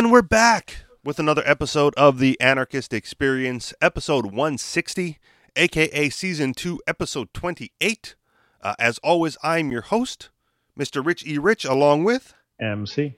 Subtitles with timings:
[0.00, 5.18] And we're back with another episode of the Anarchist Experience, episode 160,
[5.56, 8.14] aka season 2, episode 28.
[8.62, 10.30] Uh, as always, I'm your host,
[10.74, 11.04] Mr.
[11.04, 11.36] Rich E.
[11.36, 13.14] Rich, along with MC.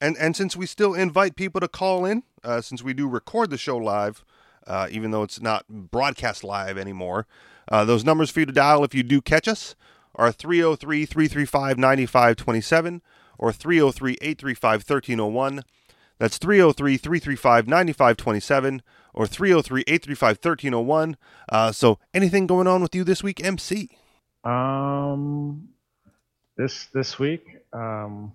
[0.00, 3.50] And and since we still invite people to call in, uh, since we do record
[3.50, 4.24] the show live,
[4.66, 7.26] uh, even though it's not broadcast live anymore,
[7.70, 9.74] uh, those numbers for you to dial if you do catch us
[10.14, 13.02] are 303 335 9527
[13.36, 15.64] or 303 835 1301.
[16.18, 21.16] That's 303 335 9527 or 303 835 1301.
[21.48, 23.90] Uh, so, anything going on with you this week, MC?
[24.44, 25.68] Um,
[26.56, 28.32] this this week, um,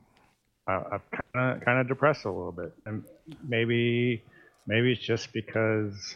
[0.68, 1.02] I, I'm
[1.34, 3.04] kind of kind of depressed a little bit, and
[3.48, 4.24] maybe
[4.68, 6.16] maybe it's just because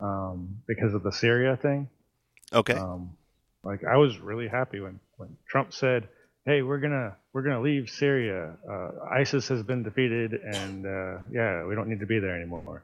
[0.00, 1.88] um, because of the Syria thing.
[2.52, 2.74] Okay.
[2.74, 3.16] Um,
[3.62, 6.08] like I was really happy when when Trump said,
[6.46, 8.54] "Hey, we're gonna we're gonna leave Syria.
[8.70, 8.90] Uh,
[9.20, 12.82] ISIS has been defeated, and uh, yeah, we don't need to be there anymore."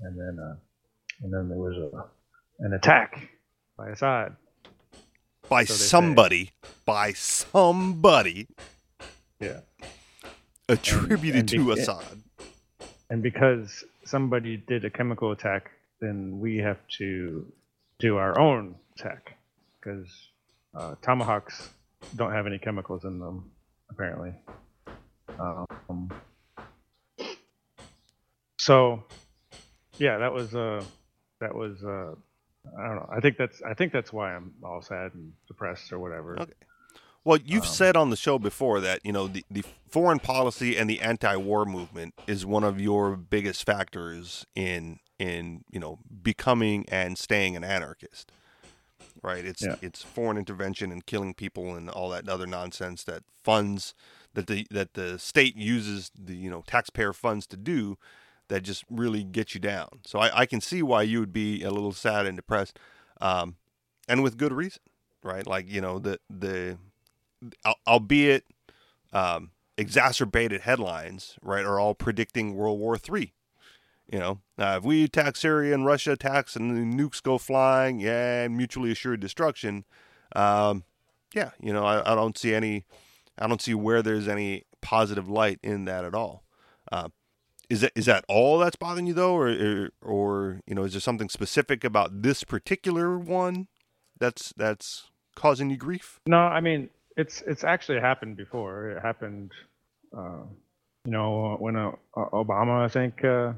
[0.00, 0.56] And then uh,
[1.22, 3.28] and then there was a an attack
[3.76, 4.36] by Assad.
[5.48, 5.84] by so they say.
[5.86, 6.50] somebody,
[6.84, 8.48] by somebody
[9.40, 9.60] Yeah.
[10.68, 12.22] attributed and to be- Assad.
[13.10, 17.46] And because somebody did a chemical attack, then we have to
[18.00, 19.36] do our own attack
[19.80, 20.06] because
[20.74, 21.70] uh, tomahawks
[22.16, 23.50] don't have any chemicals in them,
[23.90, 24.32] apparently.
[25.38, 26.10] Um,
[28.58, 29.04] so,
[29.98, 30.82] yeah, that was uh,
[31.40, 32.14] that was uh,
[32.78, 33.08] I don't know.
[33.14, 36.40] I think that's I think that's why I'm all sad and depressed or whatever.
[36.40, 36.52] Okay.
[37.24, 40.76] Well, you've Um, said on the show before that you know the, the foreign policy
[40.76, 46.84] and the anti-war movement is one of your biggest factors in in you know becoming
[46.88, 48.32] and staying an anarchist.
[49.22, 49.44] Right?
[49.44, 49.76] It's Yeah.
[49.82, 53.94] it's foreign intervention and killing people and all that other nonsense that funds
[54.34, 57.98] that the that the state uses the you know taxpayer funds to do
[58.48, 59.88] that just really get you down.
[60.06, 62.78] So I, I can see why you would be a little sad and depressed,
[63.20, 63.56] um,
[64.08, 64.82] and with good reason,
[65.22, 65.46] right?
[65.46, 66.78] Like you know the the
[67.86, 68.44] albeit
[69.12, 73.32] um, exacerbated headlines, right, are all predicting World War Three.
[74.10, 78.00] You know, uh, if we attack Syria and Russia attacks and the nukes go flying,
[78.00, 79.84] yeah, mutually assured destruction,
[80.34, 80.84] um,
[81.34, 82.86] yeah, you know, I, I don't see any,
[83.38, 86.44] I don't see where there's any positive light in that at all.
[86.90, 87.08] Uh,
[87.68, 90.92] is that is that all that's bothering you though, or, or or you know, is
[90.92, 93.68] there something specific about this particular one
[94.18, 96.18] that's that's causing you grief?
[96.26, 98.90] No, I mean it's it's actually happened before.
[98.92, 99.52] It happened,
[100.16, 100.44] uh,
[101.04, 103.52] you know, when uh, Obama I think uh,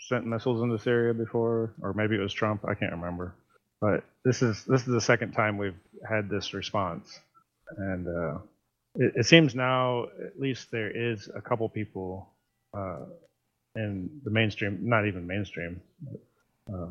[0.00, 2.64] sent missiles into Syria before, or maybe it was Trump.
[2.66, 3.34] I can't remember.
[3.80, 5.78] But this is this is the second time we've
[6.08, 7.18] had this response,
[7.76, 8.38] and uh,
[8.96, 12.28] it, it seems now at least there is a couple people
[12.76, 13.04] uh,
[13.76, 15.80] in the mainstream, not even mainstream.
[16.02, 16.86] But, uh,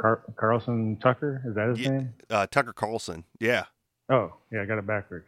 [0.00, 1.90] Car- Carlson Tucker is that his Yeah.
[1.90, 2.14] name?
[2.30, 3.64] Uh, Tucker Carlson, yeah,
[4.08, 5.26] Oh, yeah, I got it backwards.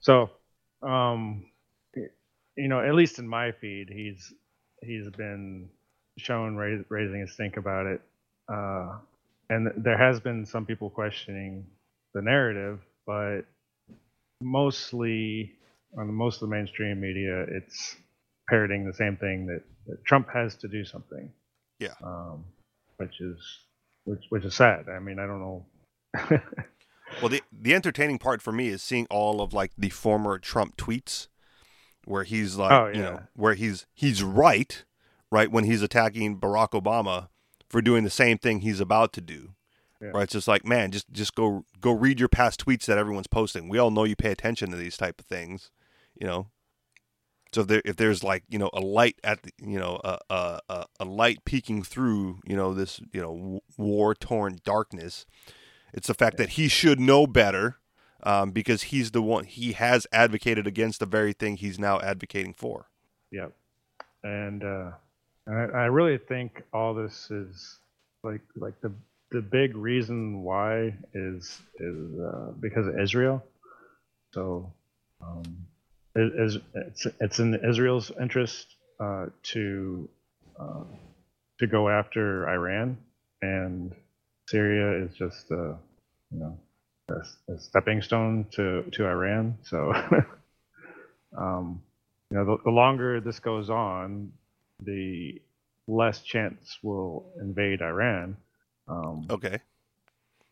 [0.00, 0.30] So,
[0.82, 1.44] um,
[1.94, 4.32] you know, at least in my feed, he's
[4.82, 5.68] he's been
[6.20, 8.00] shown raise, raising a stink about it,
[8.52, 8.98] uh,
[9.48, 11.66] and there has been some people questioning
[12.14, 13.42] the narrative, but
[14.40, 15.52] mostly
[15.98, 17.96] on most of the mainstream media, it's
[18.48, 21.30] parroting the same thing that, that Trump has to do something.
[21.78, 21.94] Yeah.
[22.02, 22.44] Um,
[22.98, 23.38] which is
[24.04, 24.88] which which is sad.
[24.88, 26.40] I mean, I don't know.
[27.20, 30.76] Well, the the entertaining part for me is seeing all of like the former Trump
[30.76, 31.28] tweets,
[32.04, 34.84] where he's like, Oh, you know, where he's he's right,
[35.30, 37.28] right when he's attacking Barack Obama
[37.68, 39.54] for doing the same thing he's about to do.
[40.02, 40.08] Yeah.
[40.14, 43.26] Right, it's just like, man, just just go go read your past tweets that everyone's
[43.26, 43.68] posting.
[43.68, 45.70] We all know you pay attention to these type of things,
[46.18, 46.48] you know.
[47.52, 50.18] So if there if there's like you know a light at the, you know a
[50.30, 55.26] a a- a light peeking through you know this you know war torn darkness,
[55.92, 57.76] it's the fact that he should know better
[58.22, 62.54] um, because he's the one he has advocated against the very thing he's now advocating
[62.54, 62.88] for.
[63.32, 63.52] Yep.
[64.22, 64.90] And uh,
[65.50, 67.78] I, I really think all this is
[68.22, 68.92] like like the
[69.30, 73.42] the big reason why is is uh, because of Israel.
[74.32, 74.72] So
[75.20, 75.66] um,
[76.14, 80.08] it is it's it's in Israel's interest uh, to
[80.58, 80.84] uh,
[81.58, 82.98] to go after Iran,
[83.42, 83.94] and
[84.48, 85.74] Syria is just uh,
[86.30, 86.58] you know
[87.08, 89.58] a, a stepping stone to to Iran.
[89.62, 89.92] So.
[91.38, 91.82] um,
[92.30, 94.32] you know, the, the longer this goes on,
[94.84, 95.40] the
[95.86, 98.36] less chance we'll invade Iran.
[98.88, 99.58] Um, Okay,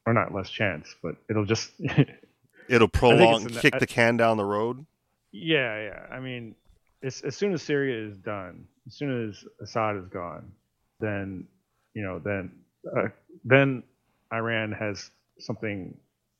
[0.07, 1.71] Or not less chance, but it'll just.
[2.69, 4.85] it'll prolong, kick I- the can down the road.
[5.33, 6.07] yeah, yeah.
[6.11, 6.55] I mean,
[7.03, 10.51] as, as soon as Syria is done, as soon as Assad is gone,
[11.01, 11.47] then
[11.95, 12.51] you know then
[12.97, 13.09] uh,
[13.45, 13.83] then
[14.33, 15.97] Iran has something.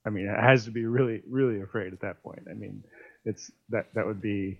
[0.07, 2.43] I mean, it has to be really really afraid at that point.
[2.51, 2.83] I mean,
[3.25, 4.59] it's that that would be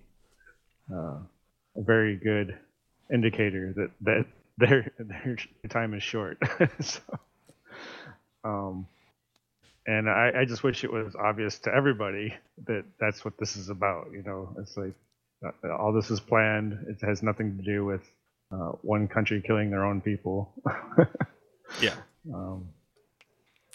[0.93, 1.17] uh,
[1.75, 2.57] a very good
[3.11, 4.25] indicator that that
[4.57, 5.37] their their
[5.69, 6.37] time is short.
[6.79, 7.01] so,
[8.43, 8.87] um,
[9.87, 12.33] and I, I just wish it was obvious to everybody
[12.67, 14.09] that that's what this is about.
[14.11, 14.93] You know, it's like
[15.45, 16.77] uh, all this is planned.
[16.87, 18.03] It has nothing to do with
[18.51, 20.51] uh, one country killing their own people.
[21.81, 21.95] yeah.
[22.33, 22.69] Um,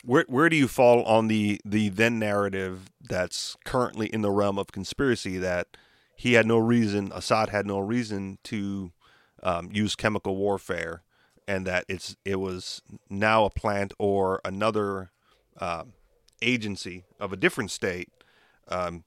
[0.04, 4.58] where where do you fall on the the then narrative that's currently in the realm
[4.58, 5.76] of conspiracy that
[6.16, 8.92] he had no reason, Assad had no reason to
[9.44, 11.02] um, use chemical warfare,
[11.46, 15.10] and that it's it was now a plant or another
[15.58, 15.84] uh,
[16.42, 18.08] agency of a different state
[18.68, 19.04] um,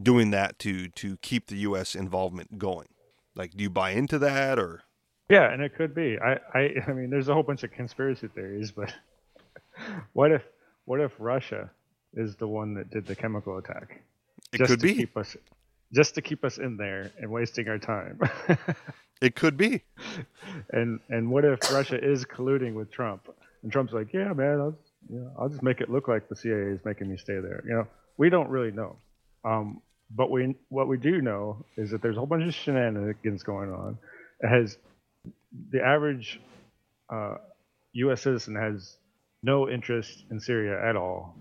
[0.00, 1.94] doing that to to keep the U.S.
[1.94, 2.88] involvement going.
[3.34, 4.82] Like, do you buy into that or?
[5.28, 6.18] Yeah, and it could be.
[6.18, 8.92] I, I, I mean, there's a whole bunch of conspiracy theories, but
[10.12, 10.42] what if,
[10.84, 11.70] what if Russia
[12.14, 14.02] is the one that did the chemical attack?
[14.52, 14.94] It could to be.
[14.94, 15.36] Keep us,
[15.92, 18.18] just to keep us in there and wasting our time.
[19.20, 19.82] it could be.
[20.70, 23.28] And and what if Russia is colluding with Trump?
[23.62, 24.78] And Trump's like, yeah, man, I'll,
[25.08, 27.62] you know, I'll just make it look like the CIA is making me stay there.
[27.66, 27.86] You know,
[28.16, 28.96] we don't really know.
[29.44, 29.80] Um,
[30.14, 33.72] but we what we do know is that there's a whole bunch of shenanigans going
[33.72, 33.98] on.
[34.40, 34.76] It has
[35.70, 36.40] the average
[37.08, 37.36] uh,
[37.94, 38.22] U.S.
[38.22, 38.96] citizen has
[39.42, 41.36] no interest in Syria at all.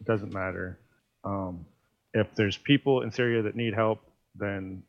[0.00, 0.78] It doesn't matter.
[1.24, 1.66] Um,
[2.14, 4.00] if there's people in Syria that need help,
[4.34, 4.82] then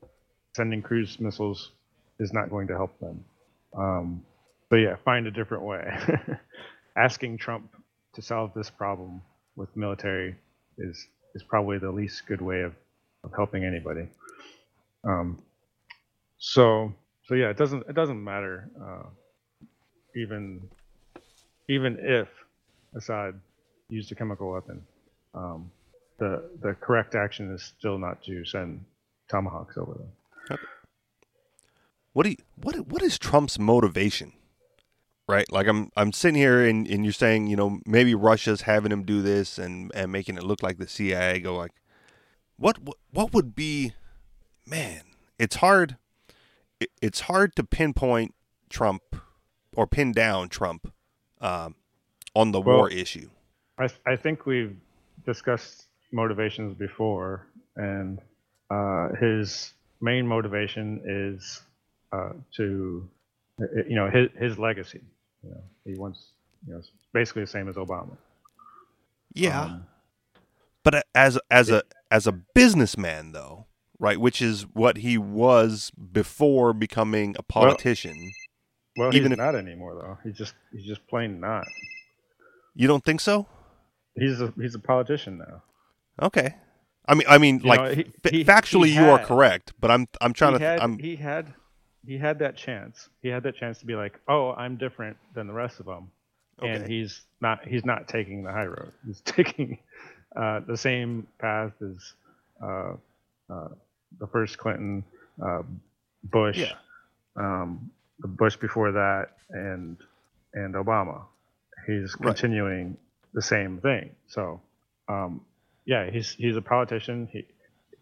[0.55, 1.71] sending cruise missiles
[2.19, 3.23] is not going to help them.
[3.77, 4.23] Um,
[4.69, 5.97] so yeah, find a different way.
[6.97, 7.73] Asking Trump
[8.13, 9.21] to solve this problem
[9.55, 10.35] with military
[10.77, 12.73] is is probably the least good way of,
[13.23, 14.07] of helping anybody.
[15.03, 15.41] Um,
[16.37, 16.93] so
[17.25, 19.09] so yeah, it doesn't it doesn't matter uh,
[20.15, 20.61] even
[21.69, 22.27] even if
[22.95, 23.39] Assad
[23.89, 24.81] used a chemical weapon.
[25.33, 25.71] Um,
[26.17, 28.85] the the correct action is still not to send
[29.29, 30.11] tomahawks over them.
[30.51, 30.61] Okay.
[32.13, 34.33] What do you, what what is Trump's motivation?
[35.27, 38.91] Right, like I'm I'm sitting here and, and you're saying you know maybe Russia's having
[38.91, 41.71] him do this and, and making it look like the CIA go like,
[42.57, 43.93] what what what would be,
[44.67, 45.01] man?
[45.39, 45.97] It's hard,
[46.79, 48.35] it, it's hard to pinpoint
[48.69, 49.01] Trump
[49.75, 50.91] or pin down Trump
[51.39, 51.75] um,
[52.35, 53.29] on the well, war issue.
[53.77, 54.75] I I think we've
[55.25, 58.19] discussed motivations before, and
[58.69, 61.61] uh, his main motivation is
[62.13, 63.09] uh, to,
[63.89, 65.01] you know, his his legacy.
[65.43, 66.31] You know, he wants,
[66.65, 66.81] you know,
[67.13, 68.15] basically the same as Obama.
[69.33, 69.85] Yeah, um,
[70.83, 73.65] but as as a as a businessman, though,
[73.99, 78.31] right, which is what he was before becoming a politician.
[78.95, 80.17] Well, well even he's if, not anymore, though.
[80.23, 81.65] He's just he's just plain not.
[82.75, 83.47] You don't think so?
[84.15, 85.63] He's a he's a politician now.
[86.21, 86.55] Okay.
[87.05, 89.73] I mean, I mean, you like know, he, he, factually, he had, you are correct,
[89.79, 90.59] but I'm I'm trying to.
[90.59, 91.53] Had, I'm, he had
[92.05, 93.09] he had that chance.
[93.21, 96.11] He had that chance to be like, oh, I'm different than the rest of them,
[96.59, 96.69] okay.
[96.69, 97.67] and he's not.
[97.67, 98.93] He's not taking the high road.
[99.05, 99.79] He's taking
[100.35, 102.13] uh, the same path as
[102.63, 102.93] uh,
[103.49, 103.67] uh,
[104.19, 105.03] the first Clinton,
[105.45, 105.63] uh,
[106.23, 106.73] Bush, yeah.
[107.35, 109.97] um, the Bush before that, and
[110.53, 111.23] and Obama.
[111.85, 112.97] He's continuing right.
[113.33, 114.11] the same thing.
[114.27, 114.61] So.
[115.09, 115.41] Um,
[115.85, 117.27] yeah, he's he's a politician.
[117.31, 117.45] He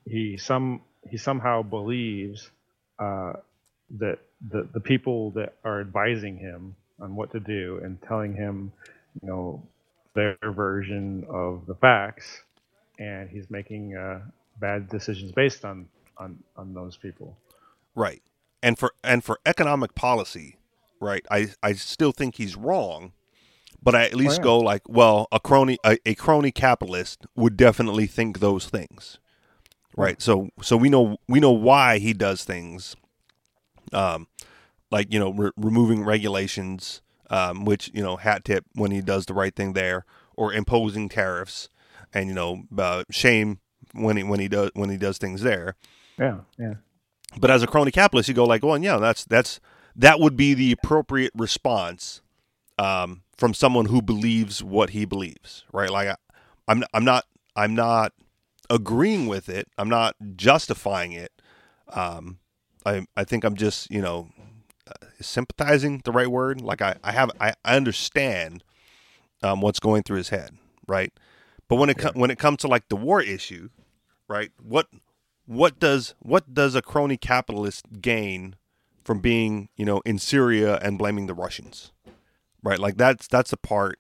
[0.06, 2.50] he some he somehow believes
[3.00, 3.34] uh,
[4.00, 4.20] that
[4.50, 8.72] the the people that are advising him on what to do and telling him,
[9.22, 9.64] you know,
[10.14, 12.42] their version of the facts,
[13.00, 14.22] and he's making uh,
[14.60, 17.38] bad decisions based on on on those people.
[17.96, 18.22] Right,
[18.62, 20.58] and for and for economic policy,
[21.00, 21.26] right?
[21.32, 23.14] I I still think he's wrong
[23.84, 24.44] but I at least oh, yeah.
[24.44, 29.18] go like, well, a crony, a, a, crony capitalist would definitely think those things,
[29.98, 30.22] right?
[30.22, 32.96] So, so we know we know why he does things,
[33.92, 34.28] um,
[34.92, 39.26] like you know, re- removing regulations, um, which you know, hat tip when he does
[39.26, 41.70] the right thing there, or imposing tariffs,
[42.14, 43.60] and you know, uh, shame
[43.94, 45.76] when he when he does when he does things there.
[46.20, 46.76] Yeah, yeah.
[47.38, 49.60] But as a crony capitalist, you go like, well, yeah, that's that's
[49.96, 52.22] that would be the appropriate response
[52.78, 55.90] um, from someone who believes what he believes, right?
[55.90, 56.16] Like I,
[56.68, 58.14] I'm I'm not I'm not
[58.70, 59.68] agreeing with it.
[59.80, 61.32] I'm not justifying it.
[61.88, 62.38] Um,
[62.86, 64.30] I I think I'm just you know
[64.86, 66.62] uh, sympathizing the right word.
[66.62, 68.64] Like I I have I, I understand
[69.42, 70.52] um, what's going through his head,
[70.88, 71.12] right?
[71.68, 72.12] But when it yeah.
[72.14, 73.70] when it comes to like the war issue,
[74.28, 74.52] right?
[74.62, 74.86] What
[75.48, 78.56] what does what does a crony capitalist gain
[79.04, 81.92] from being, you know, in Syria and blaming the Russians,
[82.64, 82.80] right?
[82.80, 84.00] Like that's that's the part.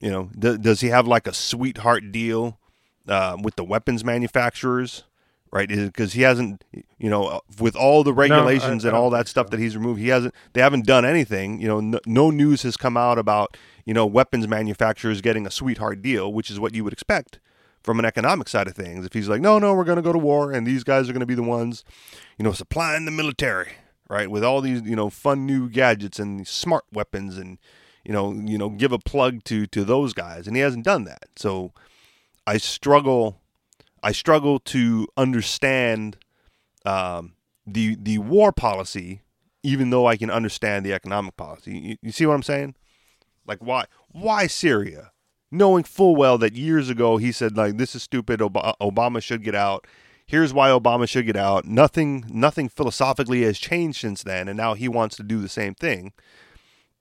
[0.00, 2.58] You know, th- does he have like a sweetheart deal
[3.06, 5.04] uh, with the weapons manufacturers?
[5.54, 9.10] Right, because he hasn't, you know, uh, with all the regulations I- I and all
[9.10, 9.50] that stuff so.
[9.50, 10.34] that he's removed, he hasn't.
[10.54, 11.60] They haven't done anything.
[11.60, 15.50] You know, no, no news has come out about you know weapons manufacturers getting a
[15.50, 17.38] sweetheart deal, which is what you would expect
[17.82, 19.04] from an economic side of things.
[19.04, 21.12] If he's like, no, no, we're going to go to war, and these guys are
[21.12, 21.84] going to be the ones,
[22.38, 23.72] you know, supplying the military,
[24.08, 27.58] right, with all these, you know, fun new gadgets and smart weapons, and
[28.04, 31.04] you know, you know, give a plug to to those guys, and he hasn't done
[31.04, 31.28] that.
[31.36, 31.72] So
[32.46, 33.40] I struggle,
[34.02, 36.16] I struggle to understand
[36.84, 37.34] um,
[37.66, 39.22] the the war policy,
[39.62, 41.78] even though I can understand the economic policy.
[41.78, 42.74] You, you see what I'm saying?
[43.46, 45.10] Like why why Syria?
[45.54, 48.40] Knowing full well that years ago he said like this is stupid.
[48.40, 49.86] Ob- Obama should get out.
[50.26, 51.66] Here's why Obama should get out.
[51.66, 55.74] Nothing nothing philosophically has changed since then, and now he wants to do the same
[55.74, 56.12] thing.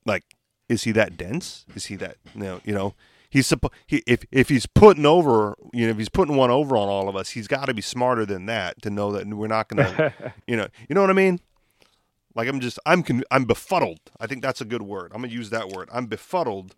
[0.06, 0.31] Like,
[0.72, 1.66] is he that dense?
[1.76, 2.62] Is he that you know?
[2.64, 2.94] You know,
[3.30, 6.76] he's suppo- he, if if he's putting over, you know, if he's putting one over
[6.78, 9.48] on all of us, he's got to be smarter than that to know that we're
[9.48, 10.14] not gonna,
[10.48, 11.40] you know, you know what I mean?
[12.36, 14.00] Like I'm just I'm con- I'm befuddled.
[14.20, 15.12] I think that's a good word.
[15.14, 15.90] I'm gonna use that word.
[15.92, 16.76] I'm befuddled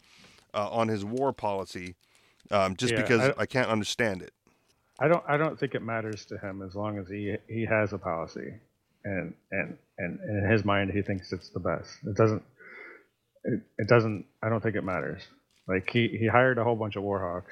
[0.54, 1.96] uh, on his war policy,
[2.52, 4.34] um, just Yeah, because I- I, can't understand it.
[5.00, 7.94] I don't I don't think it matters to him as long as he he has
[7.94, 8.54] a policy,
[9.04, 11.98] and and and in his mind he thinks it's the best.
[12.06, 12.44] It doesn't.
[13.44, 14.26] It, it doesn't.
[14.42, 15.22] I don't think it matters.
[15.68, 17.52] Like he he hired a whole bunch of warhawks.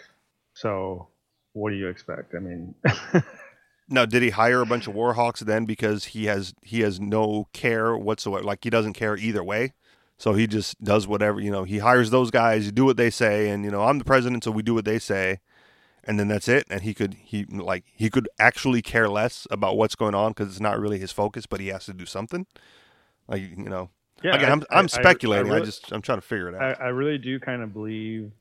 [0.54, 1.08] So
[1.54, 2.34] what do you expect?
[2.36, 2.76] I mean,
[3.92, 7.50] Now, did he hire a bunch of warhawks then because he has he has no
[7.52, 8.44] care whatsoever?
[8.44, 9.74] Like he doesn't care either way.
[10.18, 11.66] So he just does whatever you know.
[11.66, 14.46] He hires those guys, you do what they say, and you know I'm the president,
[14.46, 15.40] so we do what they say,
[16.06, 16.66] and then that's it.
[16.70, 20.48] And he could he like he could actually care less about what's going on because
[20.48, 22.46] it's not really his focus, but he has to do something.
[23.28, 23.90] Like you know,
[24.24, 24.36] yeah.
[24.36, 25.52] again, I- I'm I- I'm I- speculating.
[25.52, 26.80] I, really- just I'm trying to figure it out.
[26.82, 28.32] I, I really do kind of believe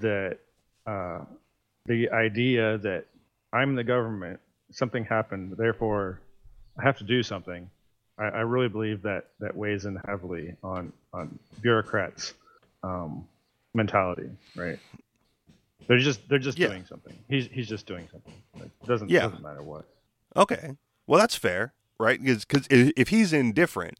[0.00, 0.38] that
[0.86, 1.20] uh,
[1.86, 3.06] the idea that
[3.52, 4.40] I'm the government,
[4.70, 6.20] something happened, therefore
[6.78, 7.70] I have to do something.
[8.18, 12.34] I, I really believe that that weighs in heavily on on bureaucrats'
[12.82, 13.26] um,
[13.74, 14.78] mentality, right?
[15.86, 16.68] They're just they're just Yeah.
[16.68, 17.16] doing something.
[17.28, 18.32] He's he's just doing something.
[18.54, 19.20] Like, it doesn't Yeah.
[19.28, 19.84] doesn't matter what.
[20.34, 20.76] Okay.
[21.06, 22.20] Well, that's fair, right?
[22.22, 23.98] Because if he's indifferent,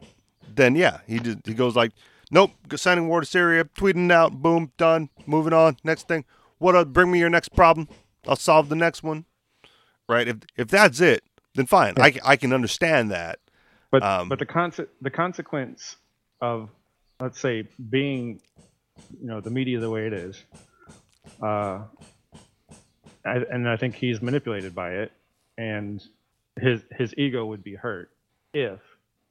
[0.55, 1.93] then yeah, he just, he goes like,
[2.31, 6.25] nope, signing war to Syria, tweeting out, boom, done, moving on, next thing.
[6.59, 6.75] What?
[6.75, 7.89] Uh, bring me your next problem.
[8.27, 9.25] I'll solve the next one.
[10.09, 10.29] Right?
[10.29, 11.25] If if that's it,
[11.55, 11.95] then fine.
[11.99, 13.39] I, I can understand that.
[13.91, 15.97] But Um, but the conse- the consequence
[16.41, 16.71] of
[17.21, 18.41] let's say being
[19.21, 20.43] you know the media the way it is,
[21.43, 21.81] uh,
[23.25, 25.13] I, and I think he's manipulated by it,
[25.59, 26.03] and
[26.59, 28.11] his his ego would be hurt
[28.55, 28.81] if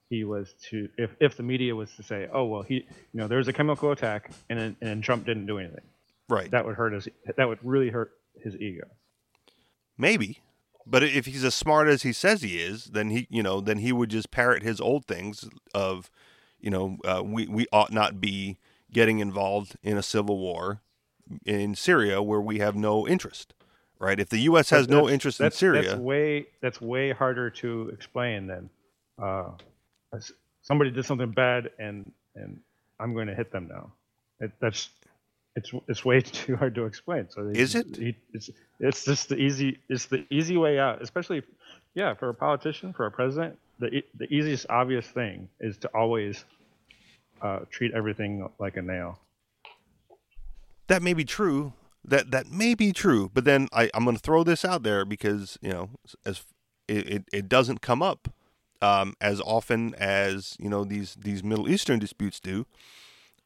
[0.09, 2.83] he was to if if the media was to say, oh well, he you
[3.13, 5.83] know there was a chemical attack and then- and Trump didn't do anything.
[6.29, 6.49] Right.
[6.51, 7.07] That would hurt his
[7.37, 8.87] that would really hurt his ego.
[9.97, 10.39] Maybe.
[10.87, 13.79] But if he's as smart as he says he is, then he, you know, then
[13.79, 16.11] he would just parrot his old things of,
[16.59, 18.57] you know, uh, we we ought not be
[18.91, 20.81] getting involved in a civil war
[21.43, 23.55] in Syria where we have no interest,
[23.97, 24.19] right?
[24.19, 24.69] If the U.S.
[24.69, 28.69] has no interest in Syria, That's way that's way harder to explain than
[29.17, 29.51] uh,
[30.61, 32.59] somebody did something bad and and
[32.99, 33.91] I'm going to hit them now.
[34.39, 34.89] It, that's
[35.55, 37.27] it's it's way too hard to explain.
[37.29, 37.95] So he- Is it?
[37.95, 41.43] he- it's it's just the easy it's the easy way out, especially
[41.93, 43.57] yeah for a politician for a president.
[43.79, 46.45] The the easiest obvious thing is to always
[47.41, 49.19] uh, treat everything like a nail.
[50.87, 51.73] that may be true.
[52.03, 53.29] That that may be true.
[53.33, 55.89] But then I, I'm going to throw this out there because you know,
[56.25, 56.43] as
[56.87, 58.29] it, it, it doesn't come up
[58.85, 62.67] um, as often as you know these these Middle Eastern disputes do,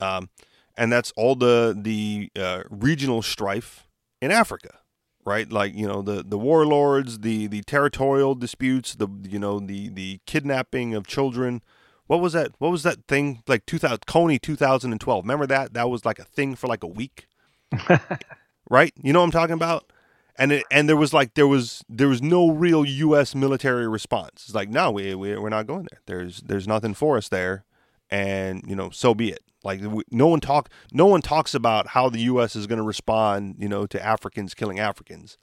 [0.02, 0.30] um,
[0.76, 3.88] and that's all the the uh, regional strife
[4.22, 4.80] in Africa,
[5.26, 5.50] right?
[5.50, 10.20] Like you know the the warlords, the the territorial disputes, the you know the the
[10.26, 11.62] kidnapping of children.
[12.08, 12.52] What was that?
[12.58, 15.24] What was that thing like 2000 Kony 2012?
[15.24, 15.74] Remember that?
[15.74, 17.28] That was like a thing for like a week,
[18.70, 18.92] right?
[19.02, 19.92] You know what I'm talking about?
[20.40, 23.36] And it, and there was like there was there was no real U.S.
[23.36, 24.46] military response.
[24.46, 26.00] It's like no, we, we we're not going there.
[26.06, 27.66] There's there's nothing for us there,
[28.10, 29.44] and you know so be it.
[29.66, 32.56] Like we, no one talk no one talks about how the U.S.
[32.56, 35.38] is going to respond, you know, to Africans killing Africans,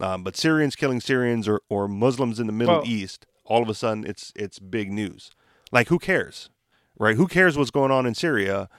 [0.00, 3.68] um, but Syrians killing Syrians or, or Muslims in the Middle Well- East, all of
[3.68, 5.30] a sudden it's it's big news.
[5.70, 6.48] Like who cares,
[6.98, 7.16] right?
[7.16, 8.70] Who cares what's going on in Syria?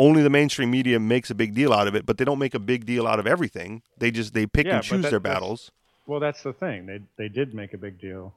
[0.00, 2.54] Only the mainstream media makes a big deal out of it, but they don't make
[2.54, 3.82] a big deal out of everything.
[3.98, 5.70] They just they pick Yeah, and choose that- their battles.
[6.06, 6.86] Well, that's the thing.
[6.86, 8.34] They they did make a big deal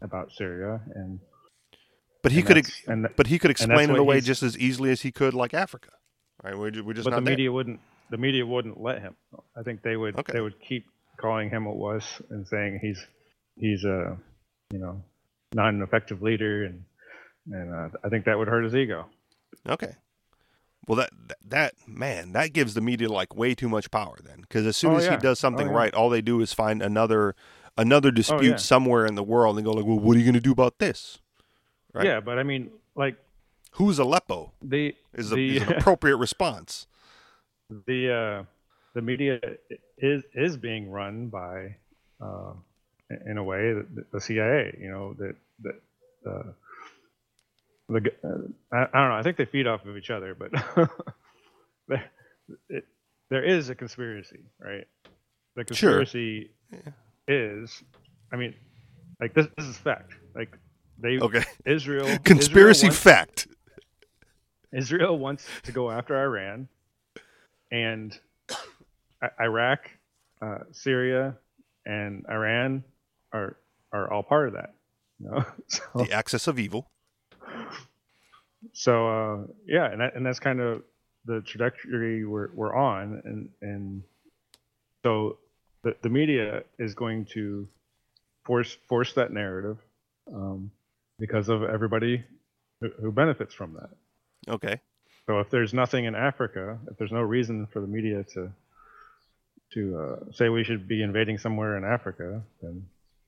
[0.00, 1.20] about Syria, and
[2.22, 5.02] But he And could, and but he could explain it away just as easily as
[5.02, 5.90] he could like Africa,
[6.42, 6.56] right?
[6.56, 7.32] We're, we're just but not the there.
[7.36, 9.14] media wouldn't the media wouldn't let him.
[9.58, 10.32] I think they would Okay.
[10.32, 10.86] they would keep
[11.20, 13.00] calling him what was and saying he's
[13.56, 14.16] he's a
[14.72, 15.02] you know
[15.54, 16.84] not an effective leader and
[17.52, 19.06] and uh, I think that would hurt his ego.
[19.68, 19.92] Okay.
[20.86, 21.10] Well, that,
[21.48, 24.92] that man that gives the media like way too much power then, because as soon
[24.94, 25.76] Oh, as he does something Oh, yeah.
[25.76, 27.34] right, all they do is find another
[27.76, 28.56] another dispute yeah.
[28.56, 30.78] somewhere in the world and go like, well, what are you going to do about
[30.78, 31.18] this?
[31.94, 32.04] Right.
[32.06, 33.16] Yeah, but I mean like
[33.76, 34.52] Who's Aleppo?
[34.60, 36.86] the Is, a, the is an appropriate response.
[37.86, 38.44] the uh,
[38.94, 39.40] the media
[39.98, 41.76] is is being run by
[42.20, 42.52] uh,
[43.26, 44.76] in a way the, the CIA.
[44.80, 45.80] You know that that
[46.30, 46.52] uh,
[47.88, 49.16] the uh, I, I don't know.
[49.16, 50.52] I think they feed off of each other, but
[51.88, 52.04] there,
[52.68, 52.86] it,
[53.30, 54.86] there is a conspiracy, right?
[55.56, 56.04] The Sure.
[56.04, 56.50] conspiracy
[57.28, 57.82] is,
[58.32, 58.54] I mean,
[59.20, 60.12] like this, this is fact.
[60.34, 60.56] Like
[60.98, 61.44] they Okay.
[61.66, 63.48] Israel Conspiracy Israel wants, fact.
[64.72, 66.68] Israel wants to go after Iran,
[67.70, 68.18] and
[69.40, 69.90] Iraq,
[70.40, 71.36] uh, Syria,
[71.86, 72.84] and Iran
[73.32, 73.56] are
[73.92, 74.74] are all part of that.
[75.20, 75.44] You know?
[75.68, 76.91] so, The axis of evil.
[78.72, 80.82] So uh, yeah, and that, and that's kind of
[81.24, 84.02] the trajectory we're we're on, and and
[85.02, 85.38] so
[85.82, 87.68] the the media is going to
[88.44, 89.78] force force that narrative
[90.32, 90.70] um,
[91.18, 92.24] because of everybody
[92.80, 94.52] who, who benefits from that.
[94.52, 94.80] Okay.
[95.26, 98.52] So if there's nothing in Africa, if there's no reason for the media to
[99.74, 102.86] to uh, say we should be invading somewhere in Africa, then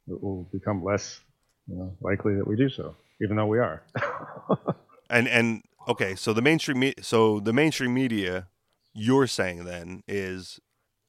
[0.08, 1.20] it will become less
[1.66, 3.82] you know, likely that we do so, even though we are.
[5.14, 8.48] And and okay, so the mainstream me- so the mainstream media
[8.92, 10.58] you're saying then is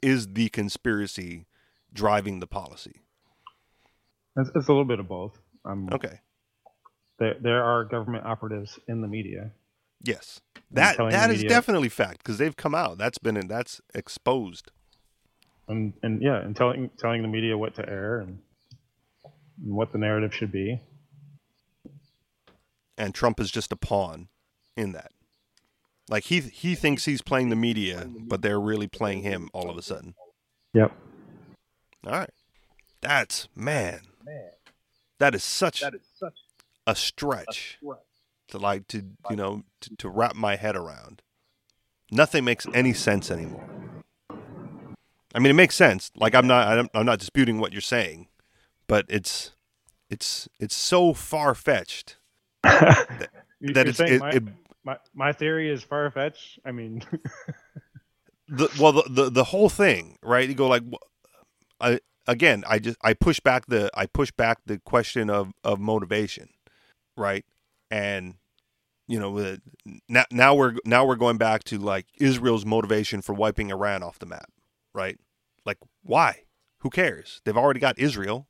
[0.01, 1.47] is the conspiracy
[1.91, 3.01] driving the policy.
[4.37, 5.39] it's, it's a little bit of both.
[5.65, 6.19] Um, Okay.
[7.19, 9.51] there, there are government operatives in the media.
[10.03, 10.41] Yes.
[10.71, 12.97] That that is media- definitely fact because they've come out.
[12.99, 14.71] That's been that's exposed.
[15.67, 18.37] And, and yeah, and telling telling the media what to air and,
[19.63, 20.79] and what the narrative should be.
[22.97, 24.29] And Trump is just a pawn
[24.75, 25.11] in that.
[26.09, 29.77] Like he he thinks he's playing the media, but they're really playing him all of
[29.77, 30.13] a sudden.
[30.73, 30.91] Yep.
[32.05, 32.29] All right.
[33.01, 34.01] That's man.
[34.23, 34.51] man.
[35.17, 36.39] That is such that is such
[36.85, 37.79] a stretch
[38.49, 41.21] to like to you know to, to wrap my head around.
[42.11, 43.67] Nothing makes any sense anymore.
[45.33, 46.11] I mean, it makes sense.
[46.15, 48.27] Like I'm not I'm, I'm not disputing what you're saying,
[48.87, 49.53] but it's
[50.09, 52.17] it's it's so far fetched
[53.61, 54.43] That it's it, my, it
[54.83, 56.59] my my theory is far fetched.
[56.65, 57.01] I mean,
[58.47, 60.47] the well the, the the whole thing right?
[60.47, 60.83] You go like
[61.79, 65.79] I again I just I push back the I push back the question of of
[65.79, 66.49] motivation
[67.17, 67.45] right?
[67.89, 68.35] And
[69.07, 69.61] you know the,
[70.09, 74.19] now now we're now we're going back to like Israel's motivation for wiping Iran off
[74.19, 74.51] the map
[74.93, 75.19] right?
[75.65, 76.43] Like why?
[76.79, 77.41] Who cares?
[77.45, 78.47] They've already got Israel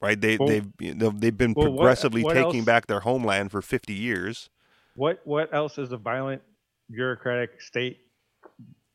[0.00, 2.86] right they Well- they've you know, they've been Well, what- progressively what taking else- back
[2.86, 4.50] their homeland for 50 years
[4.94, 6.42] what what else is a violent
[6.90, 8.00] bureaucratic state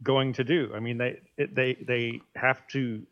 [0.04, 0.72] going to do?
[0.76, 3.06] I mean, they it, they they have to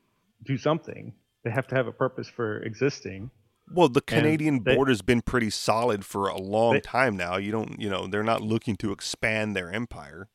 [0.44, 1.14] do something.
[1.44, 3.30] They have to have a purpose for existing.
[3.72, 7.38] Well, the Canadian they- border's been pretty solid for a long They- time now.
[7.38, 10.28] You don't, you know, they're not looking to expand their empire.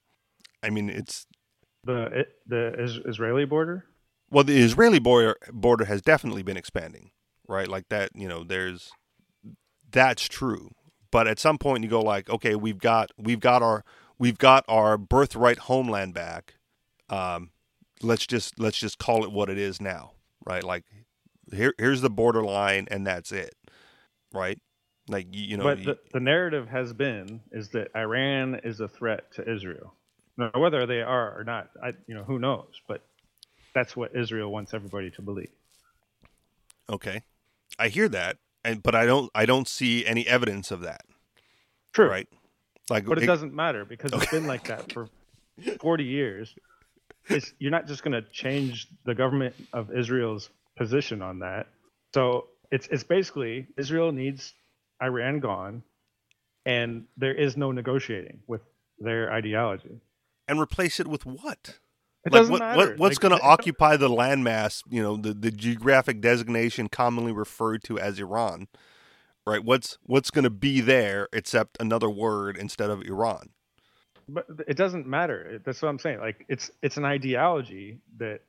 [0.62, 1.26] I mean, it's
[1.82, 2.72] The the
[3.06, 3.86] Israeli border.
[4.30, 7.10] well, the Israeli border border has definitely been expanding,
[7.48, 7.68] right?
[7.68, 8.92] Like that, you know, there's
[9.90, 10.70] that's true.
[11.10, 13.84] But at some point you go like, okay, we've got we've got our
[14.18, 16.54] we've got our birthright homeland back.
[17.08, 17.50] Um,
[18.02, 20.12] let's just let's just call it what it is now,
[20.44, 20.64] right?
[20.64, 20.84] Like
[21.52, 23.54] here here's the borderline and that's it.
[24.32, 24.58] Right?
[25.08, 28.88] Like you, you know, but the, the narrative has been is that Iran is a
[28.88, 29.94] threat to Israel.
[30.36, 32.80] Now, whether they are or not, I you know who knows.
[32.88, 33.04] But
[33.74, 35.50] that's what Israel wants everybody to believe.
[36.88, 37.22] Okay,
[37.78, 41.02] I hear that, and but I don't I don't see any evidence of that.
[41.92, 42.08] True.
[42.08, 42.28] Right?
[42.90, 45.08] Like, But it it- doesn't matter because it's been like that for
[45.80, 46.54] 40 years.
[47.28, 51.68] It's, you're not just going to change the government of Israel's position on that.
[52.14, 54.52] So it's it's basically Israel needs
[55.02, 55.82] Iran gone,
[56.66, 58.60] and there is no negotiating with
[58.98, 60.00] their ideology.
[60.46, 61.78] and replace it with what?
[62.26, 62.96] It like doesn't what, matter.
[62.96, 64.82] what what's Like, going to occupy the landmass?
[64.90, 68.68] You know, the the geographic designation commonly referred to as Iran,
[69.46, 69.64] right?
[69.64, 73.50] What's what's going to be there except another word instead of Iran?
[74.28, 75.60] But it doesn't matter.
[75.64, 76.20] That's what I'm saying.
[76.20, 78.40] Like it's it's an ideology that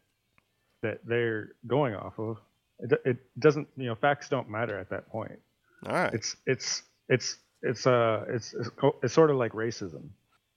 [0.83, 2.37] that they're going off of.
[2.79, 5.39] It, it doesn't you know facts don't matter at that point.
[5.85, 8.69] All right, it's it's it's it's uh it's it's,
[9.03, 10.09] it's sort of like racism.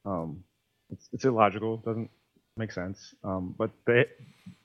[0.06, 0.44] Um,
[0.90, 1.78] it's, it's illogical.
[1.78, 2.10] Doesn't
[2.58, 3.14] make sense.
[3.24, 4.06] Um, but they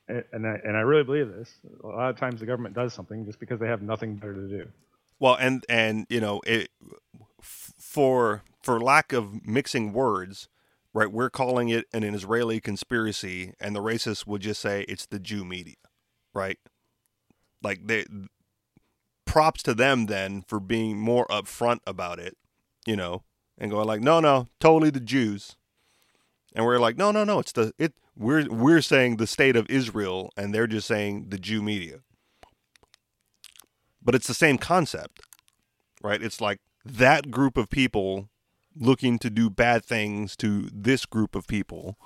[0.07, 1.55] and I, and I really believe this.
[1.83, 4.47] A lot of times the government does something just because they have nothing better to
[4.47, 4.67] do.
[5.19, 6.69] Well, and and you know, it,
[7.41, 10.49] for for lack of mixing words,
[10.93, 11.11] right?
[11.11, 15.45] We're calling it an Israeli conspiracy, and the racists would just say it's the Jew
[15.45, 15.75] media,
[16.33, 16.57] right?
[17.61, 18.05] Like they,
[19.25, 22.37] props to them then for being more upfront about it,
[22.85, 23.23] you know,
[23.57, 25.55] and going like, no, no, totally the Jews,
[26.53, 27.93] and we're like, no, no, no, it's the it.
[28.15, 31.99] We're we're saying the state of Israel, and they're just saying the Jew media.
[34.01, 35.21] But it's the same concept,
[36.01, 36.21] right?
[36.21, 38.29] It's like that group of people
[38.75, 41.97] looking to do bad things to this group of people.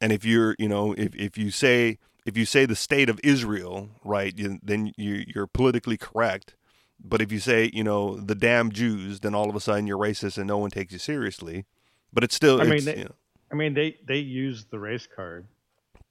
[0.00, 3.18] And if you're, you know, if, if you say if you say the state of
[3.24, 6.54] Israel, right, you, then you, you're politically correct.
[7.02, 9.98] But if you say, you know, the damn Jews, then all of a sudden you're
[9.98, 11.66] racist and no one takes you seriously.
[12.12, 13.14] But it's still, I mean, they, you know,
[13.52, 15.46] I mean, they they use the race card.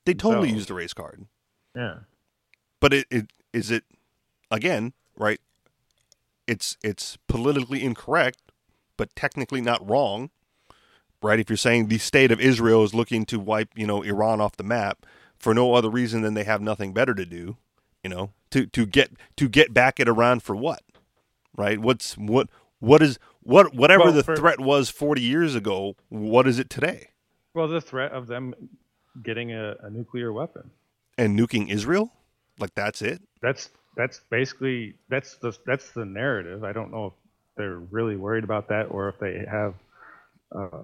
[0.05, 1.25] they totally so- use the race card.
[1.75, 1.99] Yeah.
[2.79, 3.83] But it, it is it
[4.49, 5.39] again, right?
[6.47, 8.39] It's it's politically incorrect,
[8.97, 10.29] but technically not wrong,
[11.21, 11.39] right?
[11.39, 14.57] If you're saying the state of Israel is looking to wipe, you know, Iran off
[14.57, 15.05] the map
[15.37, 17.57] for no other reason than they have nothing better to do,
[18.03, 20.81] you know, to to get to get back at Iran for what,
[21.55, 21.79] right?
[21.79, 22.49] What's what
[22.79, 26.69] what is what whatever Well, the for- threat was 40 years ago, what is it
[26.69, 27.10] today?
[27.53, 28.53] Well, the threat of them
[29.23, 30.69] getting a, a nuclear weapon.
[31.17, 32.11] And nuking Israel,
[32.59, 33.21] like that's it.
[33.41, 36.63] That's that's basically that's the that's the narrative.
[36.63, 37.13] I don't know if
[37.57, 39.75] they're really worried about that or if they have
[40.55, 40.83] uh,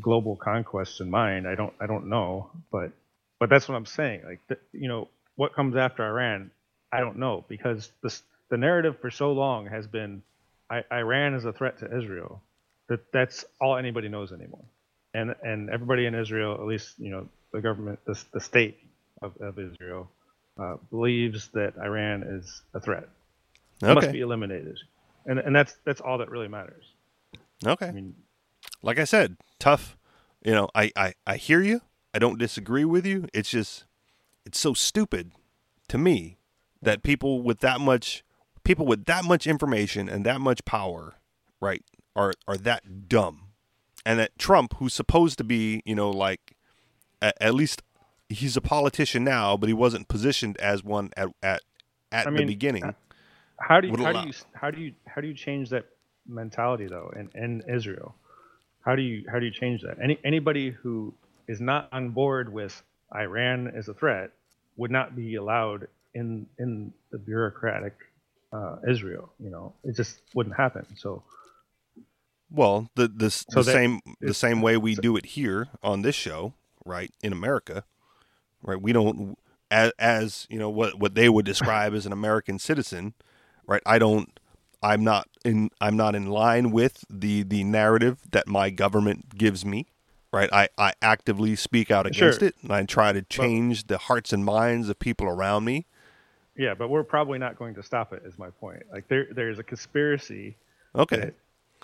[0.00, 1.46] global conquest in mind.
[1.46, 2.92] I don't I don't know, but
[3.38, 4.22] but that's what I'm saying.
[4.24, 6.50] Like th- you know what comes after Iran,
[6.92, 10.22] I don't know because this the narrative for so long has been
[10.70, 12.42] I, Iran is a threat to Israel.
[12.88, 14.64] That that's all anybody knows anymore,
[15.14, 18.78] and and everybody in Israel, at least you know the government, the the state
[19.22, 20.10] of, of Israel,
[20.58, 23.08] uh, believes that Iran is a threat.
[23.82, 24.78] It must be eliminated,
[25.26, 26.84] and and that's that's all that really matters.
[27.66, 27.86] Okay.
[27.86, 28.14] I mean,
[28.82, 29.96] like I said, tough.
[30.42, 31.82] You know, I, I, I hear you.
[32.14, 33.26] I don't disagree with you.
[33.34, 33.84] It's just,
[34.46, 35.32] it's so stupid
[35.88, 36.38] to me
[36.80, 38.24] that people with that much,
[38.64, 41.16] people with that much information and that much power,
[41.60, 41.84] right,
[42.16, 43.49] are are that dumb,
[44.04, 46.56] and that Trump, who's supposed to be, you know, like,
[47.20, 47.82] at, at least
[48.28, 51.62] he's a politician now, but he wasn't positioned as one at at
[52.12, 52.84] at I the mean, beginning.
[52.84, 52.92] uh,
[53.60, 55.86] how do you how do you how do you how do you change that
[56.26, 58.14] mentality though in, in Israel?
[58.82, 59.98] How do you how do you change that?
[60.02, 61.12] Any anybody who
[61.48, 62.82] is not on board with
[63.14, 64.30] Iran as a threat
[64.76, 67.94] would not be allowed in in the bureaucratic
[68.52, 69.32] uh, Israel.
[69.38, 70.86] You know, it just wouldn't happen.
[70.96, 71.22] So
[72.50, 76.02] Well, the the, So the that- same the same way we do it here on
[76.02, 77.84] this show, right in America,
[78.62, 78.80] right?
[78.80, 79.36] We don't
[79.70, 83.14] as, as you know what what they would describe as an American citizen,
[83.66, 83.82] right?
[83.86, 84.38] I don't.
[84.82, 85.70] I'm not in.
[85.80, 89.86] I'm not in line with the the narrative that my government gives me,
[90.32, 90.48] right?
[90.52, 92.48] I I actively speak out against Sure.
[92.48, 95.86] it, and I try to change the hearts and minds of people around me.
[96.56, 98.22] yeah, but we're probably not going to stop it.
[98.24, 98.82] Is my point.
[98.90, 100.56] Like there there's a conspiracy
[100.96, 101.34] Okay, that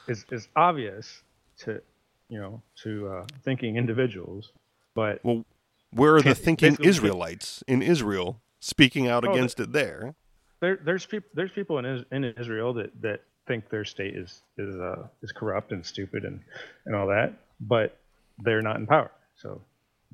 [0.08, 1.22] is is obvious
[1.58, 1.80] to
[2.28, 4.52] you know to uh, thinking individuals,
[4.94, 5.44] but well,
[5.92, 10.14] where are the thinking Israelites in Israel speaking out Oh, the- against it there?
[10.60, 14.74] there, there's people there's people in in Israel that, that think their state is is
[14.76, 16.40] uh, is corrupt and stupid and,
[16.86, 17.96] and all that, but
[18.38, 19.60] they're not in power, so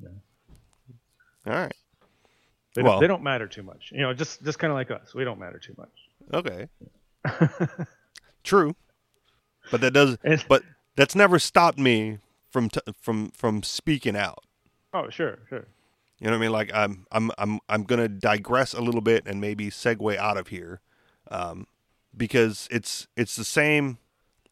[0.01, 0.09] Yeah.
[1.47, 1.73] All right.
[2.75, 3.91] they, Well- don't, they don't matter too much.
[3.91, 5.89] You know, just just kind of like us, we don't matter too much.
[6.33, 6.67] Okay.
[8.43, 8.75] True.
[9.71, 10.63] But that does And- but
[10.95, 12.19] that's never stopped me
[12.51, 14.43] from t- from from speaking out.
[14.93, 15.65] Oh, sure, sure.
[16.19, 16.51] You know what I mean?
[16.51, 20.37] Like I'm I'm I'm I'm going to digress a little bit and maybe segue out
[20.37, 20.79] of here.
[21.31, 21.67] Um
[22.15, 23.97] because it's it's the same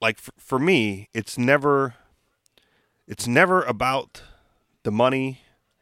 [0.01, 1.93] like f- for me, it's never
[3.07, 4.23] it's never about
[4.83, 5.41] the money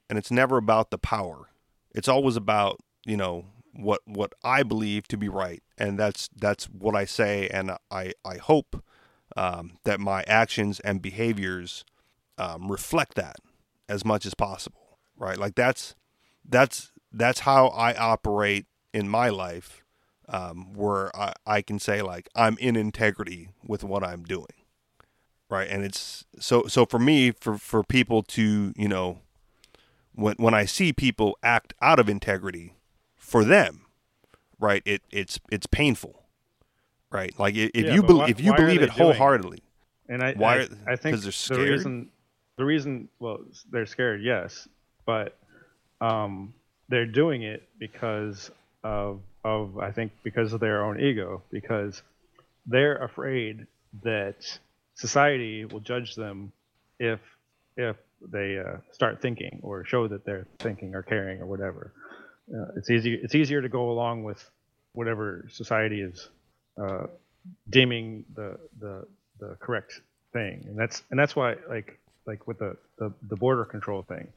[0.09, 1.49] and it's never about the power.
[1.95, 6.65] It's always about, you know, what what I believe to be right, and that's that's
[6.65, 8.83] what I say, and I I hope
[9.35, 11.85] um, that my actions and behaviors
[12.37, 13.37] um, reflect that
[13.87, 15.37] as much as possible, right?
[15.37, 15.95] Like that's
[16.47, 19.83] that's that's how I operate in my life,
[20.27, 24.47] um, where I, I can say like I'm in integrity with what I'm doing,
[25.49, 25.67] right?
[25.69, 29.19] And it's so so for me for for people to you know
[30.13, 32.75] when when I see people act out of integrity
[33.15, 33.85] for them,
[34.59, 34.81] right?
[34.85, 36.18] It it's it's painful,
[37.11, 37.37] right?
[37.39, 39.63] Like if Yeah, you but bel why- if you believe it wholeheartedly,
[40.07, 42.09] And I Why I, I think they're the reason
[42.57, 43.39] the reason well
[43.71, 44.67] they're scared yes,
[45.05, 45.37] but
[46.01, 46.53] um,
[46.89, 48.51] they're doing it because
[48.83, 52.01] of of I think because of their own ego because
[52.65, 53.67] they're afraid
[54.03, 54.35] that
[54.95, 56.51] society will judge them
[56.99, 57.19] if
[57.77, 61.93] if they uh, start thinking or show that they're thinking or caring or whatever.
[62.53, 63.13] Uh, it's easy.
[63.13, 64.43] It's easier to go along with
[64.93, 66.29] whatever society is
[66.81, 67.07] uh,
[67.69, 69.05] deeming the, the
[69.39, 70.01] the correct
[70.33, 74.27] thing, and that's and that's why like like with the the, the border control thing,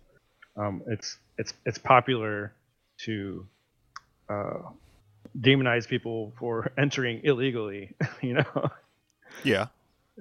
[0.56, 2.52] um, it's it's it's popular
[2.98, 3.46] to
[4.28, 4.58] uh,
[5.40, 7.90] demonize people for entering illegally.
[8.22, 8.70] You know,
[9.44, 9.66] Yeah.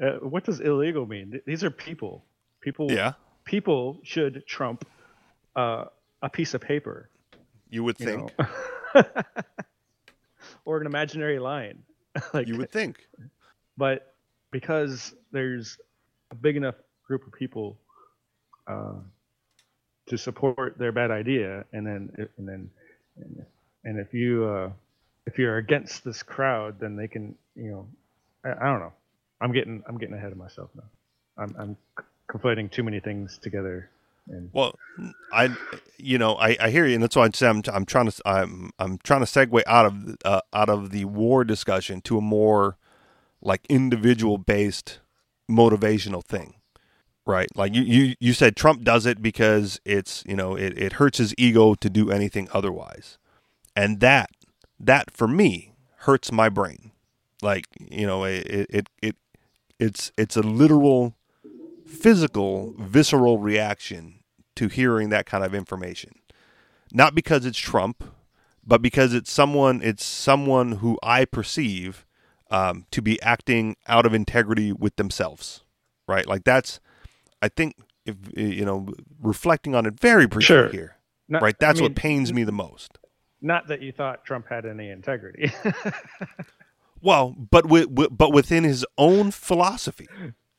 [0.01, 1.39] uh, what does illegal mean?
[1.45, 2.23] These are people.
[2.62, 2.91] People.
[2.91, 3.13] Yeah.
[3.45, 4.88] People should trump
[5.55, 5.86] uh,
[6.21, 7.10] a piece of paper.
[7.69, 8.34] You would You think.
[10.65, 11.84] or an imaginary line.
[12.34, 13.08] like, You would think.
[13.78, 14.15] but
[14.52, 15.78] because there's
[16.32, 16.76] a big enough
[17.08, 17.78] group of people
[18.67, 18.93] uh,
[20.08, 22.69] to support their bad idea, and then and then
[23.86, 24.71] and if you uh,
[25.26, 27.88] if you're against this crowd, then they can you know
[28.45, 28.93] I, I don't know.
[29.41, 30.84] I'm getting I'm getting ahead of myself now.
[31.38, 31.78] I'm I'm
[32.30, 33.89] conflating too many things together.
[34.27, 34.75] And Well,
[35.31, 35.55] I,
[35.97, 38.71] you know, I, I hear you, and that's why I'm, I'm, I'm trying to, I'm,
[38.79, 42.77] I'm trying to segue out of, uh, out of the war discussion to a more,
[43.41, 44.99] like individual based,
[45.49, 46.55] motivational thing,
[47.25, 47.47] right?
[47.55, 51.17] Like you, you, you said Trump does it because it's, you know, it, it hurts
[51.17, 53.17] his ego to do anything otherwise,
[53.75, 54.29] and that,
[54.79, 56.91] that for me hurts my brain,
[57.41, 59.15] like you know, it, it, it, it
[59.79, 61.15] it's, it's a literal
[61.91, 64.19] physical, visceral reaction
[64.56, 66.13] to hearing that kind of information.
[66.93, 68.04] Not because it's Trump,
[68.65, 72.06] but because it's someone it's someone who I perceive
[72.49, 75.63] um, to be acting out of integrity with themselves.
[76.08, 76.27] Right?
[76.27, 76.80] Like that's
[77.41, 77.75] I think
[78.06, 78.89] if you know
[79.21, 80.69] reflecting on it very briefly Sure.
[80.69, 80.97] here.
[81.30, 81.56] not, Right?
[81.56, 82.97] I That's mean, what pains me the most.
[83.41, 85.51] Not that you thought Trump had any integrity.
[87.04, 90.08] Well, but with but within his own philosophy,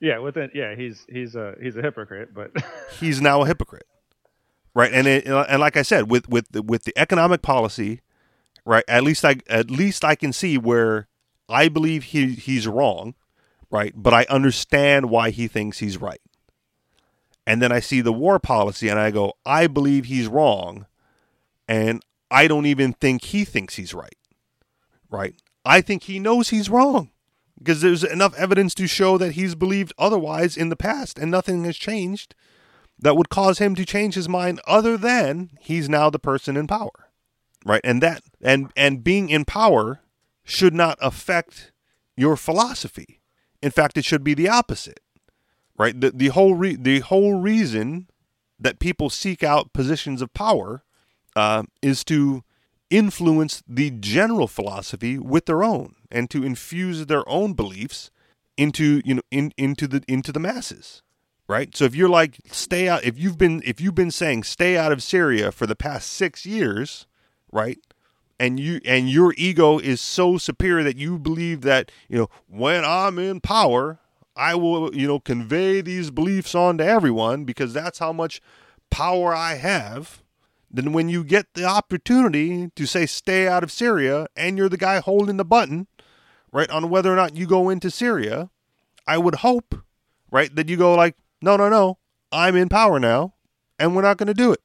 [0.03, 2.51] yeah, within yeah, he's he's a he's a hypocrite, but
[3.01, 3.87] he's now a hypocrite,
[4.75, 4.93] right?
[4.93, 8.01] And it, and like I said, with with the, with the economic policy,
[8.67, 8.83] right?
[8.89, 11.07] At least I at least I can see where
[11.49, 13.15] I believe he he's wrong,
[13.71, 13.93] right?
[13.95, 16.21] But I understand why he thinks he's right.
[17.47, 20.87] And then I see the war policy, and I go, I believe he's wrong,
[21.69, 24.17] and I don't even think he thinks he's right,
[25.09, 25.37] right?
[25.65, 27.12] I think he knows he's wrong
[27.63, 31.65] because there's enough evidence to show that he's believed otherwise in the past, and nothing
[31.65, 32.35] has changed
[32.99, 36.67] that would cause him to change his mind other than he's now the person in
[36.67, 37.13] power
[37.65, 37.81] right?
[37.85, 40.01] And that and and being in power
[40.45, 41.73] should not affect
[42.17, 43.21] your philosophy.
[43.63, 45.01] In fact it should be the opposite
[45.79, 45.99] right?
[45.99, 48.09] The, the whole re- the whole reason
[48.59, 50.85] that people seek out positions of power
[51.35, 52.45] uh, is to
[52.91, 58.11] influence the general philosophy with their own and to infuse their own beliefs
[58.57, 61.03] into you know in, into the into the masses
[61.49, 61.77] right?
[61.77, 64.93] So if you're like stay out if you've been if you've been saying stay out
[64.93, 67.07] of syria for the past six years
[67.53, 67.79] right
[68.39, 72.85] and you and your ego is so superior that you believe that you know when
[72.85, 74.01] i'm in power
[74.35, 78.41] i will you know convey these beliefs on to everyone because that's how much
[78.91, 80.23] power i have
[80.71, 84.77] then when you get the opportunity to say stay out of syria and you're the
[84.77, 85.87] guy holding the button
[86.53, 88.51] right on whether or not you go into syria
[89.07, 89.75] i would hope
[90.31, 91.99] right that you go like no no no
[92.31, 93.35] i'm in power now
[93.79, 94.61] and we're not going to do it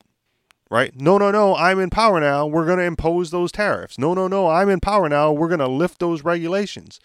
[0.69, 0.93] right?
[0.99, 2.45] No, no, no, I'm in power now.
[2.45, 3.97] We're going to impose those tariffs.
[3.97, 5.31] No, no, no, I'm in power now.
[5.31, 6.99] We're going to lift those regulations.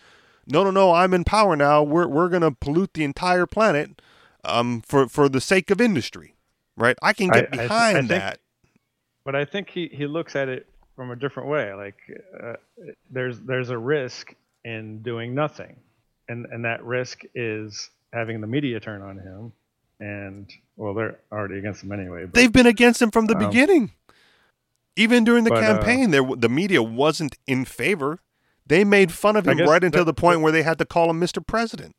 [0.48, 1.80] No, no, no, I'm in power now.
[1.84, 4.02] We're, we're going to pollute the entire planet
[4.44, 6.34] um, for, for the sake of industry,
[6.76, 6.96] right?
[7.02, 8.38] I can I- get I th- behind I think- that.
[9.24, 10.66] but I think he, he looks at it
[10.96, 11.72] from a different way.
[11.72, 11.98] Like
[12.42, 12.54] uh,
[13.12, 15.76] there's there's a risk in doing nothing,
[16.28, 19.52] and and that risk is having the media turn on him,
[20.00, 22.24] and well they're already against him anyway.
[22.24, 23.92] But, They've been against him from the Um, beginning.
[24.94, 28.18] Even during the but, uh, campaign, there the media wasn't in favor.
[28.66, 31.10] They made fun of him right until that- the point where they had to call
[31.10, 31.44] him Mr.
[31.46, 31.94] President.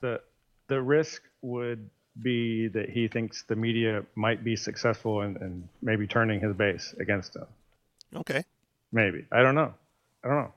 [0.00, 0.20] the
[0.68, 1.88] the risk would
[2.22, 6.94] be that he thinks the media might be successful in, in maybe turning his base
[7.00, 7.46] against him.
[8.14, 8.44] Okay.
[8.92, 9.72] Maybe I don't know.
[10.22, 10.52] I don't know.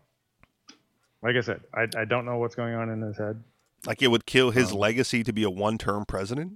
[1.23, 3.41] Like I said, I I don't know what's going on in his head.
[3.85, 6.53] Like it would kill his Um, legacy to be a one-term president.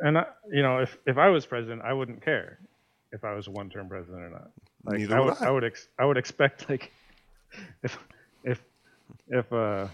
[0.00, 2.58] and I, you know, if if I was president, I wouldn't care
[3.12, 4.50] if I was a one-term president or not.
[4.84, 5.46] Like Neither I would would, I.
[5.46, 6.92] I would, ex- I would expect like
[7.82, 7.98] if
[8.44, 8.62] if
[9.28, 9.88] if uh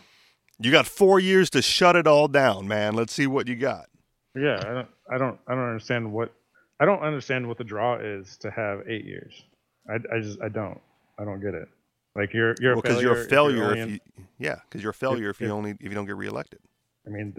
[0.58, 2.94] You got four years to shut it all down, man.
[2.94, 3.86] Let's see what you got.
[4.34, 6.30] Yeah, I don't, I don't, I don't understand what,
[6.78, 9.42] I don't understand what the draw is to have eight years.
[9.88, 10.78] I, I just, I don't,
[11.18, 11.68] I don't get it.
[12.16, 14.94] Like you're, you're well, because you're a failure If you, you, yeah, because you're a
[14.94, 16.60] failure if, if- you only if you don't get reelected.
[17.06, 17.36] I mean,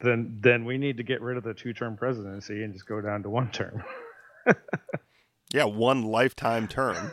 [0.00, 3.22] then, then we need to get rid of the two-term presidency and just go down
[3.22, 3.82] to one term.
[5.52, 7.12] Yeah, one lifetime term.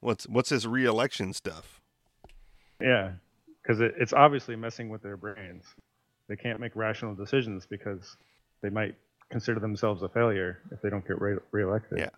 [0.00, 1.80] what's what's this reelection stuff?
[2.82, 3.12] Yeah,
[3.62, 5.64] because it, it's obviously messing with their brains.
[6.28, 8.18] They can't make rational decisions because
[8.60, 8.94] they might
[9.30, 11.98] consider themselves a failure if they don't get re- reelected.
[11.98, 12.10] Yeah.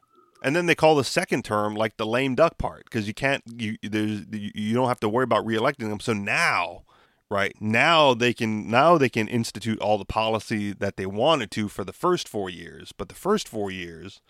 [0.43, 3.43] And then they call the second term like the lame duck part because you can't
[3.47, 6.01] you there's you don't have to worry about reelecting them.
[6.01, 6.85] So now,
[7.31, 11.69] right now they can now they can institute all the policy that they wanted to
[11.69, 14.23] for the first four years, but the first four years,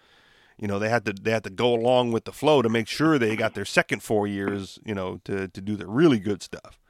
[0.59, 2.88] you know, they had to they had to go along with the flow to make
[2.88, 6.42] sure they got their second four years, you know, to to do the really good
[6.42, 6.81] stuff.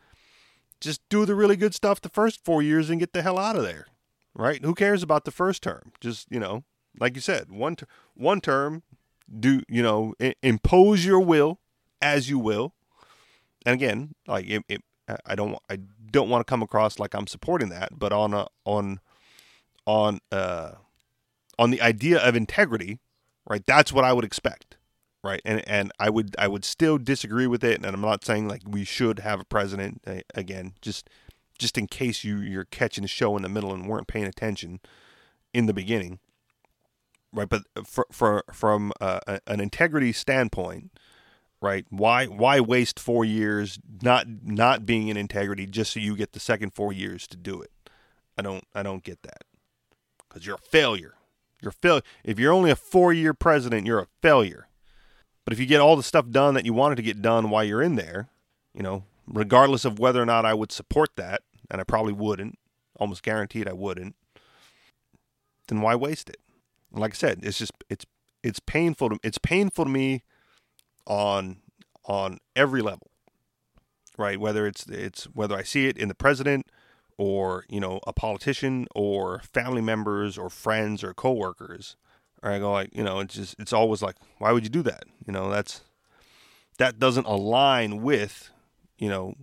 [0.80, 3.56] Just do the really good stuff the first four years and get the hell out
[3.56, 3.86] of there,
[4.34, 4.64] right?
[4.64, 5.92] Who cares about the first term?
[6.00, 6.64] Just you know,
[6.98, 8.82] like you said, one ter- one term
[9.38, 11.60] do you know I- impose your will
[12.02, 12.74] as you will.
[13.66, 14.82] And again like it, it,
[15.26, 15.78] i don't i
[16.10, 19.00] don't want to come across like i'm supporting that but on a on
[19.86, 20.72] on uh
[21.58, 23.00] on the idea of integrity
[23.48, 24.76] right that's what i would expect
[25.22, 25.42] right?
[25.44, 28.62] And and i would i would still disagree with it and i'm not saying like
[28.66, 31.10] we should have a president uh, again just
[31.58, 34.80] just in case you you're catching the show in the middle and weren't paying attention
[35.52, 36.18] in the beginning
[37.32, 37.48] right?
[37.48, 40.90] But for, for from uh, an integrity standpoint
[41.62, 46.32] right why why waste 4 years not not being in integrity just so you get
[46.32, 47.70] the second 4 years to do it?
[48.38, 49.44] I don't i don't get that.
[50.28, 51.14] Cuz you're a failure.
[51.62, 54.68] You're fail if you're only a 4 year president you're a failure.
[55.44, 57.64] But if you get all the stuff done that you wanted to get done while
[57.64, 58.30] you're in there
[58.74, 62.58] you know regardless of whether or not I would support that and I probably wouldn't
[62.96, 64.16] almost guaranteed I wouldn't
[65.68, 66.40] then why waste it
[66.92, 68.04] like I said, it's just it's
[68.42, 70.22] it's painful to it's painful to me
[71.06, 71.58] on
[72.04, 73.10] on every level,
[74.18, 74.40] right?
[74.40, 76.66] Whether it's it's whether I see it in the president
[77.18, 81.96] or you know a politician or family members or friends or coworkers,
[82.42, 84.82] or I go like you know it's just it's always like why would you do
[84.82, 85.04] that?
[85.26, 85.82] You know that's
[86.78, 88.50] that doesn't align with
[88.98, 89.34] you know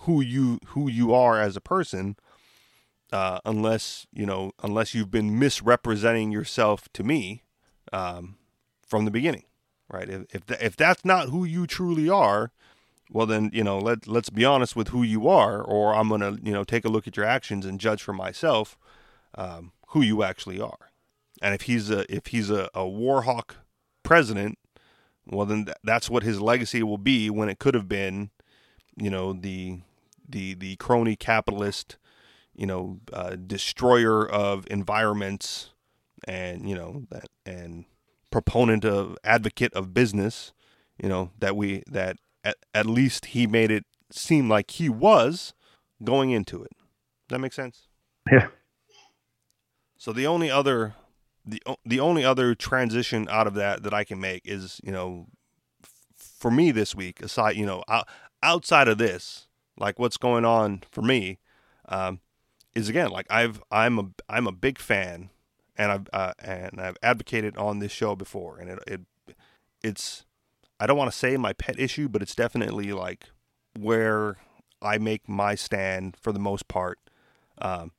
[0.00, 2.16] who you who you are as a person
[3.12, 7.42] uh, unless you know unless you've been misrepresenting yourself to me
[7.92, 8.36] um,
[8.86, 9.44] from the beginning,
[9.90, 10.08] right?
[10.08, 12.50] If if, th- if that's not who you truly are,
[13.10, 16.38] well then you know let let's be honest with who you are, or I'm gonna
[16.42, 18.78] you know take a look at your actions and judge for myself
[19.36, 20.90] um, who you actually are.
[21.42, 23.56] And if he's a if he's a, a warhawk
[24.02, 24.58] president,
[25.26, 28.30] well then th- that's what his legacy will be when it could have been,
[28.96, 29.80] you know the
[30.26, 31.96] the the crony capitalist
[32.54, 35.70] you know, uh, destroyer of environments,
[36.26, 37.84] and you know that and
[38.30, 40.52] proponent of advocate of business.
[41.02, 45.54] You know that we that at, at least he made it seem like he was
[46.04, 46.72] going into it.
[47.28, 47.88] Does that make sense?
[48.30, 48.48] Yeah.
[49.96, 50.94] So the only other
[51.44, 55.26] the the only other transition out of that that I can make is you know
[55.82, 58.08] f- for me this week aside you know out,
[58.42, 61.38] outside of this like what's going on for me
[61.88, 62.20] um,
[62.74, 65.30] is again like I've I'm a I'm a big fan
[65.76, 69.00] and I've uh, and I've advocated on this show before and it, it
[69.82, 70.24] it's
[70.80, 73.26] I don't want to say my pet issue but it's definitely like
[73.78, 74.38] where
[74.80, 76.98] I make my stand for the most part
[77.58, 77.92] um,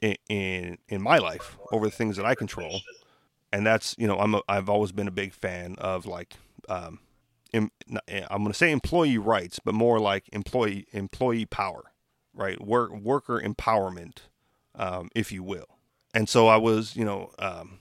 [0.00, 2.80] in, in in my life over the things that I control.
[3.52, 6.34] And that's you know I'm a, I've always been a big fan of like
[6.68, 7.00] um,
[7.54, 11.84] I'm going to say employee rights but more like employee employee power
[12.38, 12.58] right?
[12.64, 14.18] Work worker empowerment,
[14.74, 15.66] um, if you will.
[16.14, 17.80] And so I was, you know, um,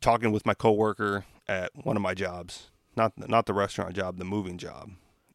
[0.00, 4.24] talking with my coworker at one of my jobs, not not the restaurant job, the
[4.24, 4.90] moving job,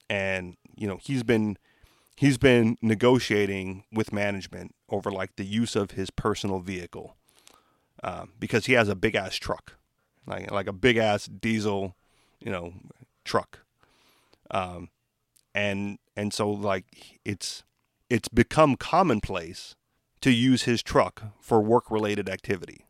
[0.09, 1.57] and you know he's been
[2.17, 7.15] he's been negotiating with management over like the use of his personal vehicle
[8.03, 9.78] um, because he has a big ass truck,
[10.26, 11.95] like like a big ass diesel,
[12.39, 12.74] you know,
[13.24, 13.59] truck,
[14.51, 14.89] um,
[15.53, 17.63] and and so like it's
[18.14, 19.76] it's become commonplace
[20.22, 22.86] to use his truck for work related activity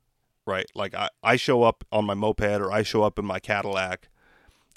[0.45, 0.65] right?
[0.75, 4.09] Like I, I show up on my moped or i show up in my cadillac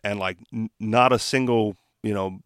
[0.04, 2.38] and like n- not a single you know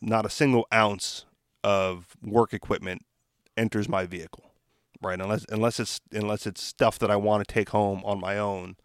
[0.00, 1.26] not a single ounce
[1.62, 3.04] of work equipment
[3.56, 4.44] enters my vehicle
[5.02, 5.20] right?
[5.20, 8.76] Unless unless it's unless it's stuff that i want to take home on my own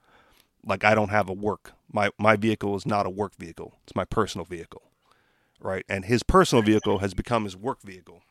[0.66, 3.76] like i don't have a work my my vehicle is not a work vehicle.
[3.84, 4.82] It's my personal vehicle
[5.62, 5.86] right?
[5.88, 8.24] And his personal vehicle has become his work vehicle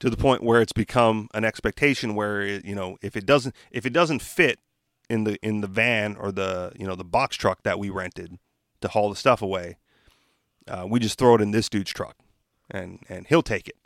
[0.00, 3.54] to the point where it's become an expectation where it, you know if it doesn't
[3.70, 4.58] if it doesn't fit
[5.08, 8.38] in the in the van or the you know the box truck that we rented
[8.80, 9.76] to haul the stuff away,
[10.68, 12.16] uh, we just throw it in this dude's truck,
[12.70, 13.76] and and he'll take it.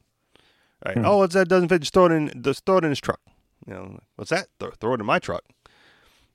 [0.85, 0.97] Right?
[0.97, 1.05] Hmm.
[1.05, 1.49] Oh, what's that?
[1.49, 1.81] Doesn't fit?
[1.81, 2.43] Just throw it in.
[2.43, 3.21] Just throw it in his truck.
[3.67, 4.49] You know, what's that?
[4.61, 5.45] Throw, throw it in my truck.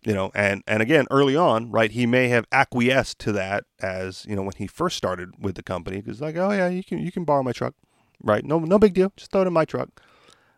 [0.03, 1.91] You know, and and again, early on, right?
[1.91, 5.63] He may have acquiesced to that as you know when he first started with the
[5.63, 7.75] company, because like, oh yeah, you can you can borrow my truck,
[8.21, 8.43] right?
[8.45, 9.11] No no big deal.
[9.15, 10.01] Just throw it in my truck.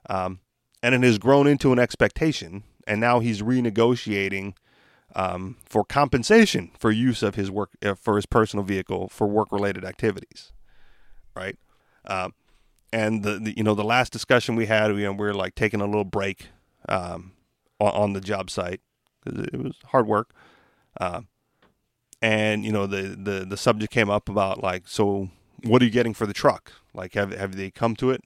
[0.09, 0.39] Um,
[0.84, 4.53] and it has grown into an expectation, and now he's renegotiating
[5.16, 9.51] um, for compensation for use of his work uh, for his personal vehicle for work
[9.51, 10.51] related activities,
[11.36, 11.57] right?
[12.05, 12.34] Um,
[12.93, 15.55] and the, the you know the last discussion we had, you know, we were like
[15.55, 16.47] taking a little break
[16.89, 17.34] um,
[17.80, 18.82] on, on the job site
[19.24, 20.34] because it was hard work,
[20.99, 21.22] uh,
[22.22, 25.30] and you know the, the the subject came up about like, so
[25.64, 26.72] what are you getting for the truck?
[26.93, 28.24] Like, have have they come to it?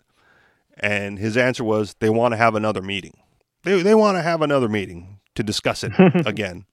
[0.78, 3.18] And his answer was they want to have another meeting.
[3.64, 5.92] They they want to have another meeting to discuss it
[6.26, 6.66] again.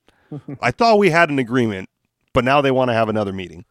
[0.60, 1.90] I thought we had an agreement,
[2.32, 3.64] but now they want to have another meeting,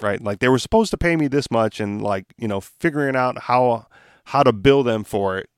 [0.00, 0.20] right?
[0.20, 3.42] Like they were supposed to pay me this much, and like you know, figuring out
[3.42, 3.86] how
[4.24, 5.48] how to bill them for it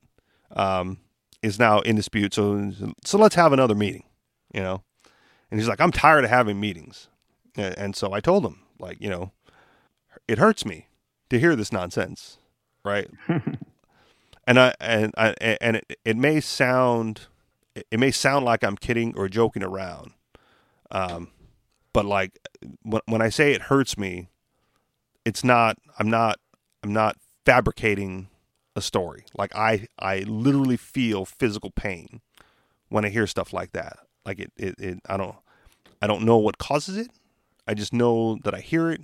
[0.55, 0.99] um,
[1.41, 2.33] is now in dispute.
[2.33, 2.71] So
[3.03, 4.03] so let's have another meeting,
[4.53, 4.83] you know.
[5.51, 7.07] And he's like, I'm tired of having meetings,
[7.55, 9.31] and, and so I told him, like, you know,
[10.29, 10.87] it hurts me
[11.31, 12.37] to hear this nonsense,
[12.85, 13.09] right?
[14.47, 17.21] and I and I and it, it may sound
[17.73, 20.11] it may sound like I'm kidding or joking around,
[20.91, 21.31] um,
[21.93, 22.37] but like
[22.83, 24.27] when when I say it hurts me,
[25.25, 25.77] it's not.
[25.97, 26.37] I'm not.
[26.83, 28.29] I'm not fabricating
[28.75, 29.25] a story.
[29.35, 32.21] Like I I literally feel physical pain
[32.89, 33.97] when I hear stuff like that.
[34.25, 35.35] Like it it, it I don't
[36.03, 37.09] I don't know what causes it.
[37.67, 39.01] I just know that I hear it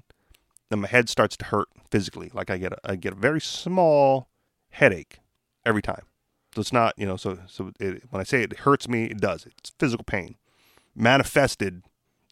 [0.82, 2.32] my head starts to hurt physically.
[2.34, 4.30] Like I get a, I get a very small
[4.72, 5.20] headache
[5.66, 6.04] every time.
[6.54, 9.20] So it's not, you know, so so it, when I say it hurts me, it
[9.20, 9.46] does.
[9.46, 10.36] It's physical pain
[10.96, 11.84] manifested,